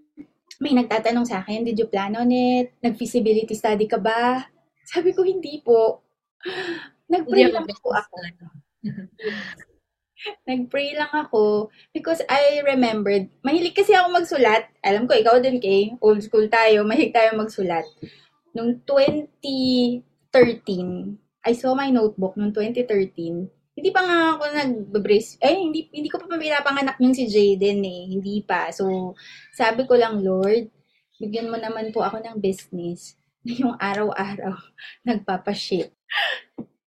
may 0.61 0.77
nagtatanong 0.77 1.25
sa 1.25 1.41
akin, 1.41 1.65
did 1.65 1.73
you 1.73 1.89
plan 1.89 2.13
on 2.13 2.29
it? 2.29 2.77
Nag-feasibility 2.85 3.57
study 3.57 3.89
ka 3.89 3.97
ba? 3.97 4.45
Sabi 4.85 5.09
ko, 5.09 5.25
hindi 5.25 5.57
po. 5.65 6.05
Nag-pray 7.09 7.49
lang 7.49 7.65
po 7.65 7.89
ako. 7.89 8.15
Nag-pray 10.45 10.93
lang 10.93 11.09
ako 11.09 11.73
because 11.97 12.21
I 12.29 12.61
remembered, 12.61 13.25
mahilig 13.41 13.73
kasi 13.73 13.97
ako 13.97 14.21
magsulat. 14.21 14.69
Alam 14.85 15.09
ko, 15.09 15.17
ikaw 15.17 15.41
din 15.41 15.57
kay, 15.57 15.97
old 15.97 16.21
school 16.21 16.45
tayo, 16.45 16.85
mahilig 16.85 17.09
tayo 17.09 17.33
magsulat. 17.33 17.89
Noong 18.53 18.85
2013, 20.31 21.19
I 21.43 21.53
saw 21.53 21.75
my 21.75 21.91
notebook 21.91 22.39
noong 22.39 22.55
2013. 22.55 23.51
Hindi 23.71 23.89
pa 23.91 24.01
nga 24.03 24.17
ako 24.35 24.43
nag-brace. 24.51 25.39
Eh, 25.39 25.55
hindi, 25.59 25.87
hindi 25.91 26.07
ko 26.11 26.19
pa 26.19 26.35
pinapanganak 26.35 26.99
yung 26.99 27.15
si 27.15 27.27
Jaden 27.27 27.83
eh. 27.83 28.01
Hindi 28.15 28.43
pa. 28.43 28.71
So, 28.71 29.15
sabi 29.55 29.87
ko 29.87 29.95
lang, 29.95 30.23
Lord, 30.23 30.71
bigyan 31.19 31.51
mo 31.51 31.57
naman 31.59 31.91
po 31.91 32.03
ako 32.03 32.19
ng 32.23 32.37
business 32.39 33.15
na 33.43 33.53
yung 33.61 33.75
araw-araw 33.77 34.55
nagpapaship. 35.07 35.91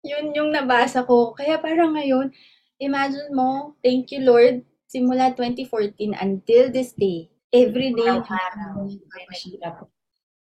Yun 0.04 0.32
yung 0.32 0.50
nabasa 0.52 1.04
ko. 1.04 1.36
Kaya 1.36 1.60
parang 1.60 1.96
ngayon, 1.96 2.32
imagine 2.80 3.28
mo, 3.32 3.76
thank 3.84 4.08
you 4.10 4.24
Lord, 4.24 4.64
simula 4.88 5.36
2014 5.36 6.16
until 6.16 6.72
this 6.72 6.96
day, 6.96 7.28
every 7.52 7.92
day, 7.92 8.08
araw-araw. 8.08 8.88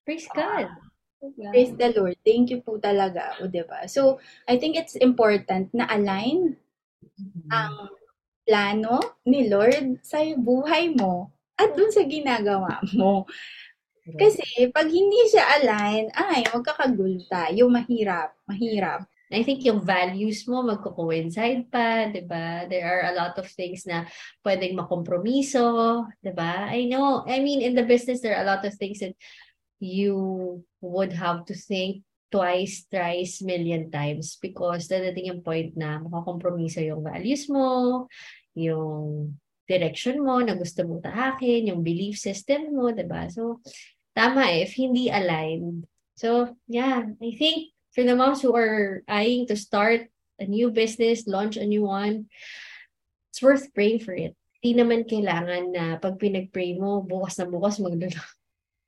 Praise 0.07 0.27
God. 0.31 0.90
Praise 1.21 1.77
the 1.77 1.93
Lord. 1.93 2.17
Thank 2.25 2.49
you 2.49 2.65
po 2.65 2.81
talaga. 2.81 3.37
O, 3.37 3.45
diba? 3.45 3.85
So, 3.85 4.17
I 4.49 4.57
think 4.57 4.73
it's 4.73 4.97
important 4.97 5.69
na 5.69 5.85
align 5.85 6.57
mm-hmm. 6.57 7.49
ang 7.53 7.93
plano 8.41 9.21
ni 9.29 9.45
Lord 9.45 10.01
sa 10.01 10.25
buhay 10.33 10.97
mo 10.97 11.29
at 11.53 11.77
dun 11.77 11.93
sa 11.93 12.01
ginagawa 12.09 12.81
mo. 12.97 13.29
Kasi 14.01 14.65
pag 14.73 14.89
hindi 14.89 15.29
siya 15.29 15.61
align, 15.61 16.09
ay, 16.17 16.49
magkakagulo 16.49 17.21
tayo. 17.29 17.69
Mahirap. 17.69 18.33
Mahirap. 18.49 19.05
I 19.31 19.47
think 19.47 19.63
yung 19.63 19.79
values 19.79 20.43
mo 20.43 20.59
magko-coincide 20.59 21.71
pa, 21.71 22.11
'di 22.11 22.27
ba? 22.27 22.67
There 22.67 22.83
are 22.83 23.07
a 23.07 23.15
lot 23.15 23.39
of 23.39 23.47
things 23.47 23.87
na 23.87 24.03
pwedeng 24.43 24.75
makompromiso, 24.75 26.03
'di 26.19 26.35
ba? 26.35 26.67
I 26.67 26.83
know, 26.91 27.23
I 27.23 27.39
mean 27.39 27.63
in 27.63 27.71
the 27.71 27.87
business 27.87 28.19
there 28.19 28.35
are 28.35 28.43
a 28.43 28.51
lot 28.51 28.67
of 28.67 28.75
things 28.75 28.99
that 28.99 29.15
you 29.81 30.61
would 30.79 31.11
have 31.11 31.43
to 31.49 31.57
think 31.57 32.05
twice, 32.31 32.87
thrice, 32.87 33.41
million 33.41 33.91
times 33.91 34.37
because 34.39 34.87
dadating 34.87 35.27
yung 35.33 35.43
point 35.43 35.75
na 35.75 35.99
makakompromiso 35.99 36.79
yung 36.79 37.03
values 37.03 37.49
mo, 37.49 38.05
yung 38.55 39.35
direction 39.67 40.21
mo 40.23 40.39
na 40.39 40.55
gusto 40.55 40.85
mong 40.85 41.03
tahakin, 41.03 41.73
yung 41.73 41.81
belief 41.83 42.21
system 42.21 42.71
mo, 42.71 42.93
'di 42.93 43.03
ba? 43.09 43.27
So 43.27 43.59
tama 44.15 44.47
eh, 44.47 44.63
if 44.63 44.77
hindi 44.77 45.11
aligned. 45.11 45.87
So, 46.15 46.53
yeah, 46.67 47.01
I 47.01 47.31
think 47.33 47.73
for 47.95 48.03
the 48.03 48.15
moms 48.15 48.45
who 48.45 48.53
are 48.55 49.01
eyeing 49.07 49.47
to 49.47 49.55
start 49.57 50.07
a 50.39 50.45
new 50.45 50.69
business, 50.69 51.27
launch 51.27 51.57
a 51.57 51.65
new 51.65 51.83
one, 51.83 52.29
it's 53.31 53.41
worth 53.41 53.73
praying 53.73 54.05
for 54.05 54.13
it. 54.13 54.35
Hindi 54.61 54.71
naman 54.77 55.09
kailangan 55.09 55.63
na 55.73 55.83
pag 55.97 56.21
pinag-pray 56.21 56.77
mo, 56.77 57.01
bukas 57.01 57.41
na 57.41 57.49
bukas 57.49 57.81
maglulong. 57.81 58.29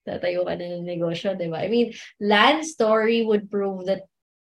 Tatayo 0.04 0.44
ka 0.44 0.56
na 0.60 0.80
ng 0.80 0.88
negosyo, 0.88 1.36
di 1.36 1.48
ba? 1.48 1.64
I 1.64 1.72
mean, 1.72 1.96
land 2.20 2.68
story 2.68 3.24
would 3.24 3.48
prove 3.48 3.88
that 3.88 4.04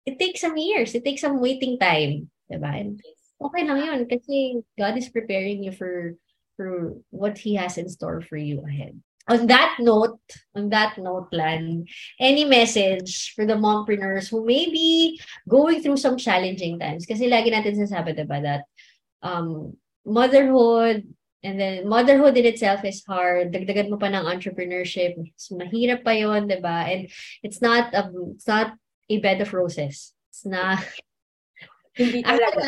it 0.06 0.18
takes 0.18 0.42
some 0.42 0.58
years. 0.58 0.94
It 0.98 1.06
takes 1.06 1.22
some 1.22 1.40
waiting 1.40 1.78
time. 1.78 2.30
Di 2.50 2.58
ba? 2.58 2.74
And 2.74 2.98
okay 3.38 3.64
lang 3.66 3.80
yun 3.82 4.02
kasi 4.10 4.62
God 4.78 4.98
is 4.98 5.14
preparing 5.14 5.64
you 5.64 5.72
for 5.72 6.18
for 6.58 6.98
what 7.10 7.38
He 7.38 7.56
has 7.58 7.78
in 7.78 7.90
store 7.90 8.22
for 8.22 8.38
you 8.38 8.66
ahead 8.66 8.98
on 9.28 9.48
that 9.48 9.78
note, 9.80 10.20
on 10.56 10.70
that 10.70 10.98
note, 10.98 11.30
Lan, 11.32 11.86
any 12.20 12.46
message 12.46 13.34
for 13.36 13.46
the 13.46 13.56
mompreneurs 13.56 14.30
who 14.30 14.46
may 14.46 14.70
be 14.70 15.20
going 15.48 15.82
through 15.82 15.98
some 15.98 16.18
challenging 16.18 16.80
times? 16.80 17.06
Kasi 17.06 17.32
lagi 17.32 17.52
natin 17.52 17.80
sinasabi, 17.80 18.20
diba, 18.20 18.44
that 18.44 18.64
um, 19.24 19.78
motherhood, 20.04 21.08
and 21.44 21.60
then 21.60 21.88
motherhood 21.88 22.38
in 22.40 22.48
itself 22.48 22.84
is 22.88 23.04
hard. 23.04 23.52
Dagdagan 23.52 23.92
mo 23.92 24.00
pa 24.00 24.08
ng 24.08 24.26
entrepreneurship. 24.26 25.20
So, 25.36 25.60
mahirap 25.60 26.08
pa 26.08 26.16
yon, 26.16 26.48
diba? 26.48 26.88
And 26.88 27.12
it's 27.44 27.60
not 27.60 27.94
a, 27.94 28.10
it's 28.34 28.48
not 28.48 28.80
a 29.10 29.20
bed 29.20 29.44
of 29.44 29.54
roses. 29.54 30.16
It's 30.32 30.48
not, 30.48 30.80
Hindi 31.94 32.26
talaga. 32.26 32.66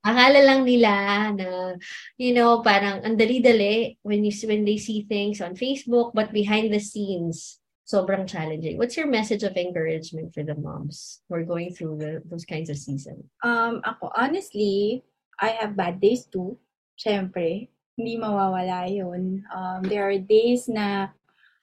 Akala 0.00 0.40
lang 0.40 0.62
nila 0.62 0.92
na, 1.34 1.74
you 2.16 2.32
know, 2.32 2.62
parang 2.62 3.02
ang 3.02 3.18
dali-dali 3.18 3.98
when, 4.06 4.24
you, 4.24 4.32
when 4.46 4.64
they 4.64 4.78
see 4.78 5.02
things 5.04 5.42
on 5.42 5.58
Facebook, 5.58 6.14
but 6.14 6.32
behind 6.32 6.72
the 6.72 6.78
scenes, 6.78 7.58
sobrang 7.84 8.24
challenging. 8.24 8.78
What's 8.78 8.96
your 8.96 9.10
message 9.10 9.42
of 9.42 9.58
encouragement 9.58 10.32
for 10.32 10.46
the 10.46 10.54
moms 10.54 11.20
who 11.28 11.34
are 11.34 11.44
going 11.44 11.74
through 11.74 11.98
the, 11.98 12.22
those 12.24 12.46
kinds 12.46 12.70
of 12.70 12.78
season? 12.78 13.26
Um, 13.42 13.82
ako, 13.84 14.14
honestly, 14.14 15.02
I 15.36 15.58
have 15.58 15.76
bad 15.76 16.00
days 16.00 16.24
too. 16.30 16.56
Siyempre, 16.94 17.68
hindi 18.00 18.16
mawawala 18.16 18.88
yun. 18.88 19.44
Um, 19.52 19.84
there 19.84 20.08
are 20.08 20.16
days 20.16 20.72
na 20.72 21.12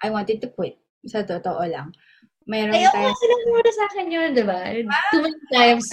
I 0.05 0.13
wanted 0.13 0.37
to 0.45 0.53
quit. 0.53 0.77
Sa 1.09 1.25
totoo 1.25 1.65
lang. 1.65 1.97
Meron 2.45 2.77
Ayaw 2.77 2.93
tayo. 2.93 3.09
Ayaw 3.11 3.39
mo 3.41 3.49
muna 3.57 3.71
sa 3.73 3.83
akin 3.89 4.07
yun, 4.07 4.29
di 4.37 4.43
ba? 4.45 4.59
Too 5.11 5.21
many 5.25 5.41
times. 5.49 5.87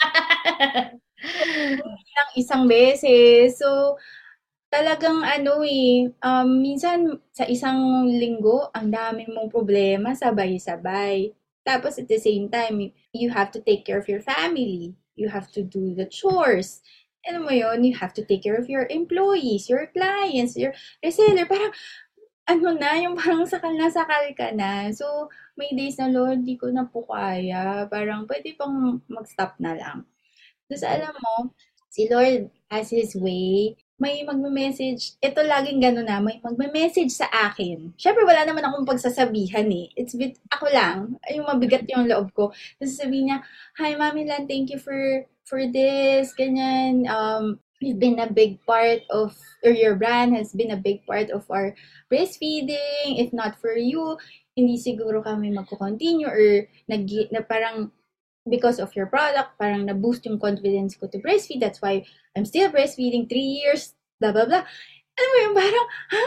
Ilang 1.84 2.32
isang 2.34 2.64
beses. 2.64 3.60
So, 3.60 4.00
talagang 4.72 5.22
ano 5.22 5.60
eh, 5.66 6.08
um, 6.24 6.48
minsan 6.62 7.20
sa 7.30 7.44
isang 7.44 8.06
linggo, 8.10 8.70
ang 8.72 8.88
dami 8.90 9.28
mong 9.28 9.52
problema, 9.52 10.16
sabay-sabay. 10.16 11.30
Tapos 11.66 12.00
at 12.00 12.08
the 12.08 12.18
same 12.18 12.48
time, 12.48 12.90
you 13.12 13.28
have 13.30 13.52
to 13.52 13.60
take 13.60 13.84
care 13.84 14.00
of 14.00 14.08
your 14.08 14.22
family. 14.24 14.96
You 15.14 15.28
have 15.28 15.52
to 15.52 15.62
do 15.62 15.92
the 15.92 16.08
chores. 16.08 16.80
Ano 17.28 17.44
mo 17.44 17.52
yun, 17.52 17.84
you 17.84 17.92
have 18.00 18.16
to 18.16 18.24
take 18.24 18.42
care 18.44 18.56
of 18.56 18.68
your 18.72 18.88
employees, 18.88 19.68
your 19.68 19.92
clients, 19.92 20.56
your 20.56 20.72
reseller. 21.04 21.44
Parang, 21.44 21.72
ano 22.48 22.74
na, 22.74 22.96
yung 22.98 23.14
parang 23.14 23.44
sakal 23.44 23.76
na 23.76 23.92
sakal 23.92 24.24
ka 24.32 24.50
na. 24.56 24.88
So, 24.90 25.28
may 25.54 25.70
days 25.76 26.00
na, 26.00 26.08
Lord, 26.08 26.42
di 26.48 26.56
ko 26.56 26.72
na 26.72 26.88
po 26.88 27.04
kaya. 27.04 27.84
Parang, 27.92 28.24
pwede 28.24 28.56
pang 28.56 29.04
mag-stop 29.06 29.54
na 29.60 29.76
lang. 29.76 29.98
Tapos 30.66 30.82
alam 30.86 31.12
mo, 31.12 31.52
si 31.90 32.06
Lord 32.08 32.48
has 32.70 32.88
His 32.90 33.12
way. 33.18 33.76
May 34.00 34.24
magme-message. 34.24 35.20
Ito 35.20 35.44
laging 35.44 35.84
gano'n 35.84 36.08
na. 36.08 36.24
May 36.24 36.40
magme-message 36.40 37.12
sa 37.12 37.28
akin. 37.28 37.92
Siyempre, 38.00 38.24
wala 38.24 38.48
naman 38.48 38.64
akong 38.64 38.88
pagsasabihan 38.88 39.68
eh. 39.68 39.92
It's 39.92 40.16
bit, 40.16 40.40
ako 40.48 40.72
lang. 40.72 41.20
Yung 41.28 41.44
mabigat 41.44 41.84
yung 41.92 42.08
loob 42.08 42.32
ko. 42.32 42.48
Tapos 42.80 42.96
sabihin 42.96 43.28
niya, 43.28 43.38
Hi, 43.76 43.92
Mami 44.00 44.24
Lan, 44.24 44.48
thank 44.48 44.72
you 44.72 44.80
for 44.80 45.28
for 45.50 45.66
this. 45.66 46.30
Ganyan. 46.38 47.10
Um, 47.10 47.58
you've 47.82 47.98
been 47.98 48.22
a 48.22 48.30
big 48.30 48.62
part 48.62 49.02
of, 49.10 49.34
or 49.66 49.74
your 49.74 49.96
brand 49.96 50.36
has 50.36 50.54
been 50.54 50.70
a 50.70 50.78
big 50.78 51.02
part 51.04 51.34
of 51.34 51.50
our 51.50 51.74
breastfeeding. 52.06 53.18
If 53.18 53.34
not 53.34 53.58
for 53.58 53.74
you, 53.74 54.14
hindi 54.54 54.78
siguro 54.78 55.24
kami 55.24 55.50
magko-continue 55.50 56.28
or 56.30 56.70
nag, 56.86 57.08
na 57.32 57.42
parang 57.42 57.90
because 58.48 58.78
of 58.78 58.94
your 58.94 59.08
product, 59.08 59.56
parang 59.58 59.88
na-boost 59.88 60.24
yung 60.28 60.38
confidence 60.38 60.94
ko 60.94 61.08
to 61.08 61.18
breastfeed. 61.18 61.60
That's 61.60 61.82
why 61.82 62.04
I'm 62.36 62.44
still 62.44 62.70
breastfeeding 62.70 63.28
three 63.28 63.60
years, 63.64 63.96
blah, 64.20 64.32
blah, 64.32 64.46
blah. 64.46 64.64
Ano 65.16 65.26
mo 65.26 65.38
yung 65.42 65.56
parang, 65.56 65.86
ha? 65.88 66.24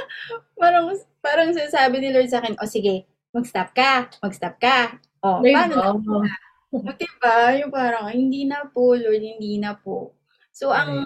Parang, 0.60 0.86
parang 1.24 1.50
sinasabi 1.54 2.02
ni 2.02 2.10
Lord 2.14 2.30
sa 2.30 2.42
akin, 2.42 2.58
o 2.58 2.66
oh, 2.66 2.70
sige, 2.70 3.06
mag-stop 3.34 3.74
ka, 3.74 4.10
mag-stop 4.22 4.58
ka. 4.62 4.98
O, 5.24 5.40
oh, 5.40 5.42
paano 5.42 5.74
na? 6.20 6.30
O, 6.74 6.82
diba? 6.98 7.38
Yung 7.62 7.70
parang, 7.70 8.10
hindi 8.10 8.50
na 8.50 8.66
po, 8.66 8.98
Lord, 8.98 9.22
hindi 9.22 9.62
na 9.62 9.78
po. 9.78 10.18
So, 10.50 10.74
ang 10.74 11.06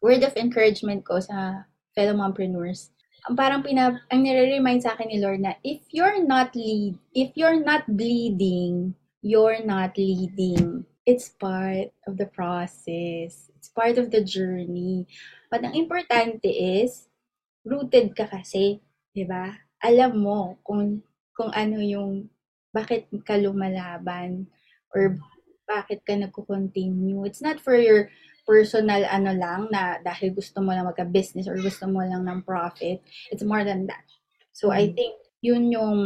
word 0.00 0.24
of 0.24 0.36
encouragement 0.40 1.04
ko 1.04 1.20
sa 1.20 1.68
fellow 1.92 2.16
mompreneurs, 2.16 2.92
ang 3.28 3.36
parang 3.38 3.62
pinap 3.62 3.94
ang 4.10 4.24
nire-remind 4.24 4.82
sa 4.82 4.96
akin 4.96 5.06
ni 5.12 5.22
Lord 5.22 5.38
na 5.38 5.54
if 5.62 5.84
you're 5.94 6.24
not 6.24 6.56
lead, 6.58 6.98
if 7.14 7.30
you're 7.38 7.60
not 7.60 7.86
bleeding, 7.86 8.96
you're 9.22 9.62
not 9.62 9.94
leading. 9.94 10.82
It's 11.06 11.30
part 11.30 11.94
of 12.08 12.18
the 12.18 12.26
process. 12.26 13.52
It's 13.54 13.70
part 13.70 13.94
of 14.00 14.10
the 14.10 14.26
journey. 14.26 15.06
But 15.52 15.62
ang 15.62 15.78
importante 15.78 16.50
is, 16.50 17.06
rooted 17.62 18.18
ka 18.18 18.26
kasi, 18.26 18.82
di 19.14 19.22
ba? 19.22 19.54
Alam 19.82 20.12
mo 20.18 20.38
kung, 20.66 21.06
kung 21.34 21.54
ano 21.54 21.78
yung, 21.78 22.26
bakit 22.72 23.06
ka 23.28 23.36
lumalaban 23.36 24.48
or 24.94 25.18
bakit 25.68 26.04
ka 26.04 26.12
nagko-continue. 26.12 27.24
It's 27.24 27.40
not 27.40 27.58
for 27.58 27.76
your 27.76 28.12
personal 28.42 29.06
ano 29.06 29.32
lang 29.32 29.70
na 29.70 30.02
dahil 30.02 30.34
gusto 30.34 30.60
mo 30.60 30.74
lang 30.74 30.88
magka-business 30.88 31.46
or 31.46 31.56
gusto 31.58 31.86
mo 31.86 32.02
lang 32.02 32.26
ng 32.26 32.42
profit. 32.42 33.00
It's 33.30 33.46
more 33.46 33.62
than 33.62 33.86
that. 33.88 34.04
So, 34.52 34.68
mm-hmm. 34.68 34.78
I 34.78 34.84
mm. 34.90 34.94
think 34.94 35.14
yun 35.40 35.64
yung, 35.72 35.98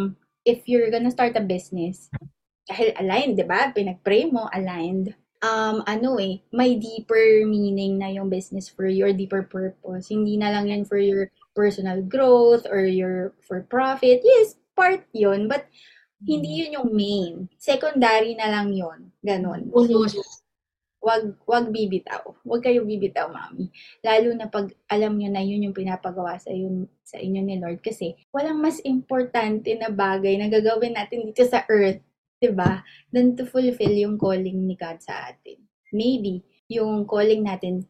if 0.46 0.68
you're 0.70 0.92
gonna 0.92 1.11
start 1.11 1.35
a 1.35 1.42
business, 1.42 2.09
dahil 2.66 2.94
aligned, 2.99 3.38
di 3.38 3.46
ba? 3.46 3.70
Pinag-pray 3.70 4.31
mo, 4.31 4.51
aligned. 4.51 5.14
Um, 5.44 5.85
ano 5.87 6.16
eh, 6.18 6.42
may 6.51 6.81
deeper 6.81 7.44
meaning 7.44 8.01
na 8.01 8.11
yung 8.11 8.33
business 8.33 8.66
for 8.66 8.88
your 8.88 9.12
deeper 9.12 9.44
purpose. 9.44 10.09
Hindi 10.11 10.40
na 10.40 10.51
lang 10.51 10.72
yan 10.72 10.83
for 10.88 10.99
your 10.99 11.31
personal 11.55 12.03
growth 12.03 12.66
or 12.66 12.85
your 12.85 13.37
for 13.44 13.62
profit. 13.68 14.25
Yes, 14.25 14.57
part 14.75 15.07
yun, 15.12 15.46
but 15.46 15.68
hindi 16.22 16.64
yun 16.64 16.76
yung 16.81 16.90
main. 16.94 17.35
Secondary 17.61 18.33
na 18.38 18.48
lang 18.48 18.72
yun. 18.72 19.12
Ganon. 19.20 19.68
So, 19.68 20.09
wag, 21.05 21.37
wag 21.44 21.66
bibitaw. 21.70 22.35
Wag 22.42 22.62
kayo 22.64 22.83
bibitaw, 22.83 23.29
mami. 23.31 23.68
Lalo 24.00 24.33
na 24.33 24.48
pag 24.48 24.72
alam 24.88 25.14
nyo 25.14 25.29
na 25.31 25.44
yun 25.44 25.68
yung 25.68 25.76
pinapagawa 25.76 26.40
sa, 26.40 26.50
yun, 26.50 26.88
sa 27.05 27.20
inyo 27.20 27.40
ni 27.44 27.61
Lord. 27.61 27.85
Kasi 27.85 28.16
walang 28.33 28.59
mas 28.59 28.80
importante 28.82 29.70
na 29.76 29.93
bagay 29.93 30.40
na 30.40 30.49
gagawin 30.49 30.97
natin 30.97 31.28
dito 31.28 31.45
sa 31.45 31.62
earth 31.68 32.01
'di 32.40 32.53
ba? 32.53 32.84
Than 33.12 33.36
to 33.36 33.49
fulfill 33.49 33.95
yung 33.97 34.20
calling 34.20 34.68
ni 34.68 34.76
God 34.76 35.01
sa 35.01 35.32
atin. 35.32 35.61
Maybe 35.93 36.45
yung 36.68 37.09
calling 37.09 37.47
natin 37.47 37.86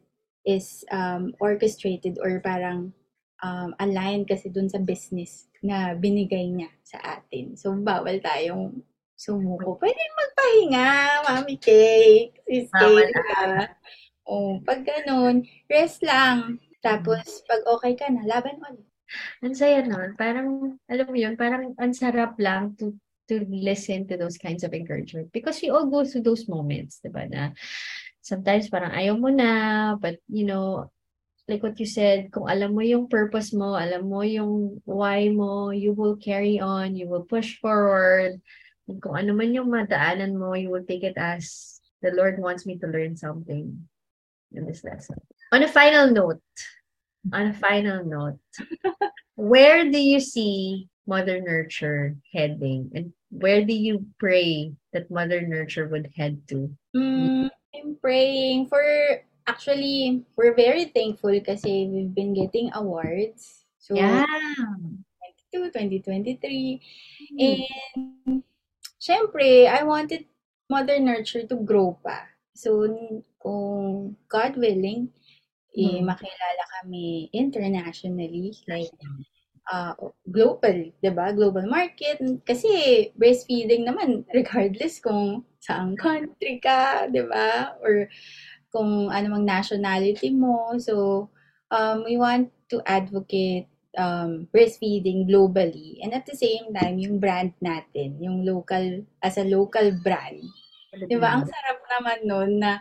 is 0.46 0.86
um, 0.94 1.34
orchestrated 1.42 2.22
or 2.22 2.38
parang 2.38 2.94
um, 3.42 3.76
aligned 3.80 4.28
kasi 4.28 4.48
dun 4.48 4.68
sa 4.70 4.80
business 4.80 5.48
na 5.60 5.92
binigay 5.96 6.48
niya 6.48 6.70
sa 6.84 6.98
atin. 7.18 7.56
So, 7.56 7.74
bawal 7.74 8.20
tayong 8.22 8.80
sumuko. 9.16 9.80
Pwede 9.80 9.98
magpahinga, 9.98 10.90
Mami 11.26 11.56
Cake, 11.56 12.44
Sis 12.44 12.68
Cake. 12.70 13.16
Oh, 14.26 14.58
pag 14.62 14.82
ganun, 14.82 15.46
rest 15.70 16.02
lang. 16.02 16.58
Tapos, 16.82 17.42
pag 17.46 17.62
okay 17.66 17.94
ka 17.94 18.10
na, 18.10 18.26
laban 18.26 18.58
ulit. 18.62 18.86
Ang 19.42 19.54
saya 19.54 19.86
nun. 19.86 20.18
Parang, 20.18 20.78
alam 20.90 21.06
mo 21.06 21.16
yun, 21.16 21.38
parang 21.38 21.72
ang 21.78 21.94
sarap 21.94 22.34
lang 22.42 22.74
to 22.74 22.94
to 23.26 23.42
listen 23.50 24.06
to 24.06 24.14
those 24.14 24.38
kinds 24.38 24.62
of 24.62 24.70
encouragement 24.70 25.26
because 25.34 25.58
we 25.58 25.66
all 25.66 25.90
go 25.90 26.06
through 26.06 26.22
those 26.22 26.46
moments, 26.46 27.02
diba, 27.02 27.26
na 27.26 27.50
sometimes 28.22 28.70
parang 28.70 28.94
ayaw 28.94 29.18
mo 29.18 29.30
na, 29.30 29.50
but 29.98 30.18
you 30.30 30.46
know, 30.46 30.86
like 31.48 31.62
what 31.62 31.78
you 31.78 31.86
said, 31.86 32.30
kung 32.34 32.50
alam 32.50 32.74
mo 32.74 32.82
yung 32.82 33.06
purpose 33.06 33.54
mo, 33.54 33.78
alam 33.78 34.10
mo 34.10 34.26
yung 34.26 34.82
why 34.82 35.30
mo, 35.30 35.70
you 35.70 35.94
will 35.94 36.18
carry 36.18 36.58
on, 36.58 36.98
you 36.98 37.06
will 37.06 37.22
push 37.22 37.58
forward. 37.62 38.42
And 38.90 38.98
kung 38.98 39.14
ano 39.14 39.30
man 39.30 39.54
yung 39.54 39.70
madaanan 39.70 40.34
mo, 40.34 40.58
you 40.58 40.70
will 40.70 40.82
take 40.82 41.06
it 41.06 41.14
as 41.14 41.78
the 42.02 42.10
Lord 42.10 42.42
wants 42.42 42.66
me 42.66 42.78
to 42.82 42.90
learn 42.90 43.16
something 43.16 43.78
in 44.52 44.62
this 44.66 44.82
lesson. 44.82 45.22
On 45.54 45.62
a 45.62 45.70
final 45.70 46.10
note, 46.10 46.42
on 47.30 47.54
a 47.54 47.56
final 47.56 48.02
note, 48.02 48.42
where 49.38 49.86
do 49.86 49.98
you 49.98 50.18
see 50.18 50.90
Mother 51.06 51.38
Nurture 51.38 52.18
heading? 52.34 52.90
And 52.90 53.14
where 53.30 53.62
do 53.62 53.72
you 53.72 54.06
pray 54.18 54.74
that 54.92 55.10
Mother 55.14 55.46
Nurture 55.46 55.86
would 55.86 56.10
head 56.18 56.42
to? 56.50 56.74
Mm, 56.94 57.50
I'm 57.70 57.96
praying 58.02 58.66
for 58.66 58.82
actually 59.46 60.26
we're 60.36 60.54
very 60.54 60.90
thankful 60.90 61.34
kasi 61.40 61.86
we've 61.88 62.14
been 62.14 62.34
getting 62.34 62.70
awards. 62.74 63.64
So 63.78 63.96
Yeah. 63.96 64.26
2022, 65.50 65.70
2023 65.70 66.80
Hmm. 67.38 67.54
and 68.26 68.42
syempre 68.98 69.66
I 69.70 69.82
wanted 69.86 70.26
Mother 70.68 70.98
Nurture 70.98 71.46
to 71.46 71.56
grow 71.62 71.98
pa. 72.02 72.26
So 72.54 72.90
kung 73.38 74.16
God 74.26 74.56
willing 74.58 75.12
eh, 75.76 76.00
Hmm. 76.00 76.08
makilala 76.08 76.64
kami 76.80 77.28
internationally 77.36 78.56
like 78.66 78.90
uh, 79.70 79.94
global, 80.26 80.90
'di 81.02 81.10
ba? 81.12 81.30
Global 81.36 81.66
market 81.68 82.18
kasi 82.48 82.68
breastfeeding 83.14 83.86
naman 83.86 84.24
regardless 84.38 84.98
kung 85.02 85.44
saang 85.62 85.94
country 85.98 86.58
ka, 86.62 87.06
'di 87.10 87.22
ba? 87.28 87.76
Or 87.82 88.08
kung 88.70 89.08
ano 89.08 89.36
mang 89.36 89.46
nationality 89.46 90.30
mo. 90.30 90.74
So 90.78 91.28
um, 91.70 92.04
we 92.04 92.16
want 92.16 92.50
to 92.70 92.82
advocate 92.86 93.70
um, 93.96 94.46
breastfeeding 94.52 95.26
globally 95.26 95.98
and 96.04 96.12
at 96.12 96.26
the 96.28 96.36
same 96.36 96.70
time 96.74 97.00
yung 97.00 97.18
brand 97.18 97.56
natin, 97.62 98.20
yung 98.20 98.44
local 98.44 99.02
as 99.22 99.38
a 99.40 99.46
local 99.46 99.90
brand. 100.04 100.42
'Di 100.96 101.16
ba? 101.20 101.36
Ang 101.36 101.44
sarap 101.44 101.80
naman 101.84 102.18
nun 102.24 102.50
na 102.60 102.80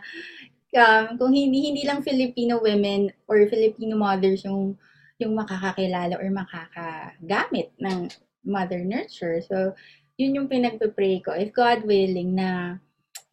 um, 0.76 1.16
kung 1.20 1.32
hindi 1.32 1.72
hindi 1.72 1.82
lang 1.84 2.04
Filipino 2.04 2.60
women 2.60 3.12
or 3.28 3.44
Filipino 3.48 3.96
mothers 3.96 4.44
yung 4.44 4.76
yung 5.16 5.32
makakakilala 5.32 6.20
or 6.20 6.28
makakagamit 6.28 7.72
ng 7.80 8.12
mother 8.44 8.84
nurture. 8.84 9.40
So, 9.40 9.72
yun 10.20 10.36
yung 10.36 10.48
pinagpe-pray 10.52 11.24
ko. 11.24 11.32
If 11.32 11.56
God 11.56 11.88
willing 11.88 12.36
na 12.36 12.80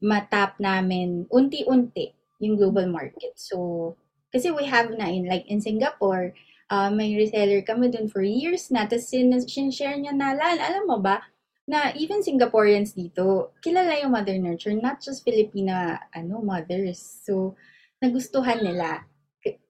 matap 0.04 0.60
namin 0.60 1.28
unti-unti 1.32 2.12
yung 2.44 2.60
global 2.60 2.88
market. 2.92 3.40
So, 3.40 3.96
kasi 4.30 4.52
we 4.52 4.68
have 4.68 4.92
na 4.94 5.08
in 5.08 5.26
like 5.26 5.48
in 5.48 5.64
Singapore, 5.64 6.36
uh, 6.68 6.92
may 6.92 7.16
reseller 7.16 7.64
kami 7.64 7.90
dun 7.90 8.12
for 8.12 8.22
years 8.22 8.68
na. 8.70 8.84
Tapos 8.86 9.08
sin- 9.08 9.48
sinshare 9.48 9.96
niya 9.96 10.14
na, 10.14 10.36
Lan, 10.36 10.60
alam 10.60 10.84
mo 10.86 11.00
ba, 11.00 11.24
na 11.64 11.96
even 11.96 12.20
Singaporeans 12.20 12.92
dito, 12.92 13.56
kilala 13.64 13.96
yung 14.04 14.12
mother 14.12 14.36
nurture, 14.36 14.76
not 14.76 15.00
just 15.00 15.24
Filipina 15.24 16.04
ano, 16.12 16.44
mothers. 16.44 17.00
So, 17.24 17.56
nagustuhan 18.04 18.60
nila 18.60 19.08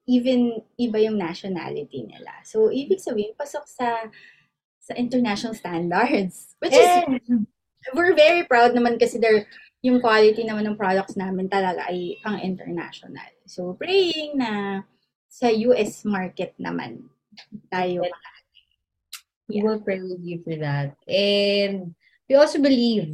even 0.04 0.60
iba 0.76 1.00
yung 1.00 1.16
nationality 1.16 2.04
nila. 2.04 2.32
So, 2.44 2.68
ibig 2.68 3.00
sabihin, 3.00 3.32
pasok 3.36 3.64
sa 3.64 4.04
sa 4.84 4.92
international 5.00 5.56
standards. 5.56 6.56
Which 6.60 6.76
is, 6.76 6.88
we're 7.96 8.12
very 8.12 8.44
proud 8.44 8.76
naman 8.76 9.00
kasi 9.00 9.16
there, 9.16 9.48
yung 9.84 10.00
quality 10.00 10.48
naman 10.48 10.64
ng 10.64 10.80
products 10.80 11.12
namin 11.12 11.44
talaga 11.44 11.84
ay 11.92 12.16
pang 12.24 12.40
international. 12.40 13.28
So, 13.44 13.76
praying 13.76 14.40
na 14.40 14.80
sa 15.28 15.52
US 15.52 16.08
market 16.08 16.56
naman 16.56 17.04
tayo. 17.68 18.08
We 19.44 19.60
will 19.60 19.84
pray 19.84 20.00
with 20.00 20.24
you 20.24 20.40
for 20.40 20.56
that. 20.56 20.96
And 21.04 21.92
we 22.32 22.34
also 22.40 22.56
believe 22.64 23.12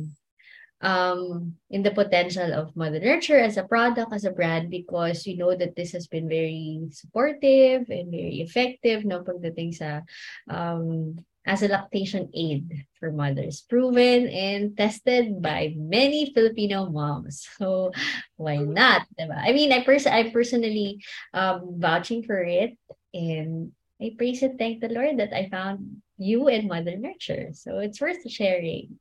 um, 0.78 1.58
in 1.74 1.82
the 1.82 1.90
potential 1.90 2.54
of 2.54 2.76
Mother 2.76 3.00
Nurture 3.00 3.42
as 3.42 3.58
a 3.58 3.66
product, 3.66 4.14
as 4.14 4.22
a 4.22 4.30
brand, 4.30 4.70
because 4.70 5.26
we 5.26 5.34
know 5.34 5.58
that 5.58 5.74
this 5.74 5.90
has 5.90 6.06
been 6.06 6.28
very 6.28 6.86
supportive 6.94 7.90
and 7.90 8.14
very 8.14 8.46
effective 8.46 9.04
no, 9.04 9.26
pagdating 9.26 9.74
sa 9.74 10.06
um, 10.46 11.18
as 11.47 11.62
a 11.62 11.68
lactation 11.68 12.28
aid 12.34 12.84
for 12.99 13.11
mothers. 13.11 13.62
Proven 13.68 14.28
and 14.28 14.76
tested 14.76 15.41
by 15.41 15.74
many 15.76 16.32
Filipino 16.34 16.88
moms. 16.91 17.49
So, 17.57 17.93
why 18.36 18.57
not? 18.57 19.07
Diba? 19.18 19.36
I 19.36 19.53
mean, 19.53 19.72
I 19.72 19.84
pers- 19.84 20.07
I'm 20.07 20.30
personally 20.30 21.03
um, 21.32 21.76
vouching 21.78 22.22
for 22.22 22.43
it 22.43 22.76
and 23.14 23.72
I 24.01 24.14
praise 24.16 24.43
and 24.43 24.59
thank 24.59 24.80
the 24.80 24.88
Lord 24.88 25.18
that 25.18 25.32
I 25.36 25.49
found 25.49 26.03
you 26.16 26.49
and 26.49 26.68
Mother 26.68 26.97
Nurture. 26.97 27.51
So 27.53 27.78
it's 27.78 28.01
worth 28.01 28.28
sharing. 28.30 28.99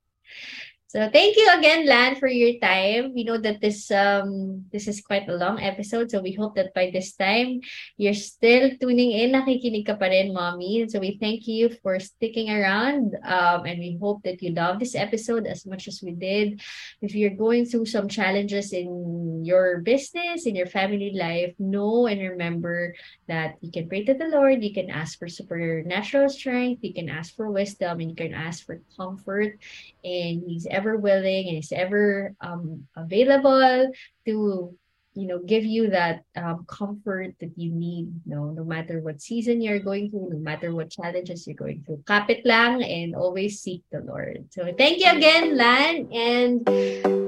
So 0.89 1.05
thank 1.13 1.37
you 1.37 1.45
again, 1.53 1.85
Lan, 1.85 2.17
for 2.17 2.25
your 2.25 2.57
time. 2.57 3.13
We 3.13 3.21
know 3.21 3.37
that 3.37 3.61
this 3.61 3.93
um 3.93 4.65
this 4.73 4.89
is 4.89 5.05
quite 5.05 5.29
a 5.29 5.37
long 5.37 5.61
episode, 5.61 6.09
so 6.09 6.17
we 6.17 6.33
hope 6.33 6.57
that 6.57 6.73
by 6.73 6.89
this 6.89 7.13
time 7.13 7.61
you're 7.93 8.17
still 8.17 8.73
tuning 8.81 9.13
in, 9.13 9.37
nakikinig 9.37 9.85
ka 9.85 10.01
pa 10.01 10.09
rin, 10.09 10.33
mommy. 10.33 10.89
So 10.89 10.97
we 10.97 11.21
thank 11.21 11.45
you 11.45 11.69
for 11.85 12.01
sticking 12.01 12.49
around, 12.49 13.13
um, 13.21 13.69
and 13.69 13.77
we 13.77 14.01
hope 14.01 14.25
that 14.25 14.41
you 14.41 14.49
love 14.57 14.81
this 14.81 14.97
episode 14.97 15.45
as 15.45 15.61
much 15.69 15.85
as 15.85 16.01
we 16.01 16.17
did. 16.17 16.57
If 17.05 17.13
you're 17.13 17.37
going 17.37 17.69
through 17.69 17.85
some 17.85 18.09
challenges 18.09 18.73
in 18.73 19.45
your 19.45 19.85
business, 19.85 20.49
in 20.49 20.57
your 20.57 20.65
family 20.73 21.13
life, 21.13 21.53
know 21.61 22.09
and 22.09 22.17
remember 22.17 22.97
that 23.29 23.61
you 23.61 23.69
can 23.69 23.85
pray 23.85 24.09
to 24.09 24.17
the 24.17 24.33
Lord, 24.33 24.65
you 24.65 24.73
can 24.73 24.89
ask 24.89 25.21
for 25.21 25.29
supernatural 25.29 26.33
strength, 26.33 26.81
you 26.81 26.97
can 26.97 27.13
ask 27.13 27.37
for 27.37 27.53
wisdom, 27.53 28.01
and 28.01 28.09
you 28.09 28.17
can 28.17 28.33
ask 28.33 28.65
for 28.65 28.81
comfort, 28.97 29.61
and 30.01 30.49
He's 30.49 30.65
ever 30.79 30.95
willing 30.95 31.51
and 31.51 31.59
is 31.59 31.75
ever 31.75 32.31
um, 32.39 32.87
available 32.95 33.91
to 34.23 34.71
you 35.19 35.27
know 35.27 35.39
give 35.43 35.65
you 35.65 35.89
that 35.89 36.23
um, 36.39 36.63
comfort 36.63 37.35
that 37.41 37.51
you 37.57 37.71
need 37.75 38.07
no 38.25 38.55
no 38.55 38.63
matter 38.63 39.01
what 39.01 39.21
season 39.21 39.59
you're 39.59 39.83
going 39.83 40.09
through 40.09 40.29
no 40.31 40.39
matter 40.39 40.73
what 40.73 40.89
challenges 40.89 41.43
you're 41.43 41.59
going 41.59 41.83
through 41.83 41.99
kapit 42.05 42.45
lang 42.45 42.79
and 42.83 43.15
always 43.15 43.59
seek 43.59 43.83
the 43.91 43.99
lord. 44.05 44.45
So 44.55 44.71
thank 44.77 45.03
you 45.03 45.11
again 45.11 45.57
lan 45.57 46.07
and 46.13 46.63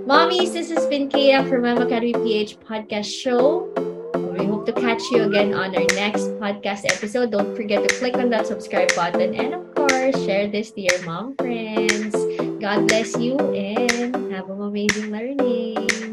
mommies 0.07 0.53
this 0.53 0.69
has 0.71 0.87
been 0.87 1.09
Kaya 1.09 1.43
from 1.49 1.67
Mama 1.67 1.83
Academy 1.83 2.13
PH 2.13 2.61
podcast 2.61 3.09
show. 3.09 3.67
We 4.37 4.45
hope 4.45 4.65
to 4.69 4.73
catch 4.73 5.03
you 5.11 5.27
again 5.27 5.53
on 5.53 5.75
our 5.75 5.89
next 5.97 6.31
podcast 6.39 6.85
episode. 6.85 7.31
Don't 7.35 7.55
forget 7.55 7.83
to 7.83 7.91
click 7.99 8.15
on 8.15 8.29
that 8.29 8.47
subscribe 8.47 8.93
button 8.95 9.35
and 9.35 9.53
of 9.53 9.65
course 9.75 10.15
share 10.23 10.47
this 10.47 10.71
to 10.77 10.81
your 10.81 11.01
mom 11.03 11.35
friends 11.35 12.20
God 12.61 12.87
bless 12.87 13.17
you 13.17 13.39
and 13.39 14.31
have 14.31 14.47
an 14.47 14.61
amazing 14.61 15.09
learning 15.09 16.10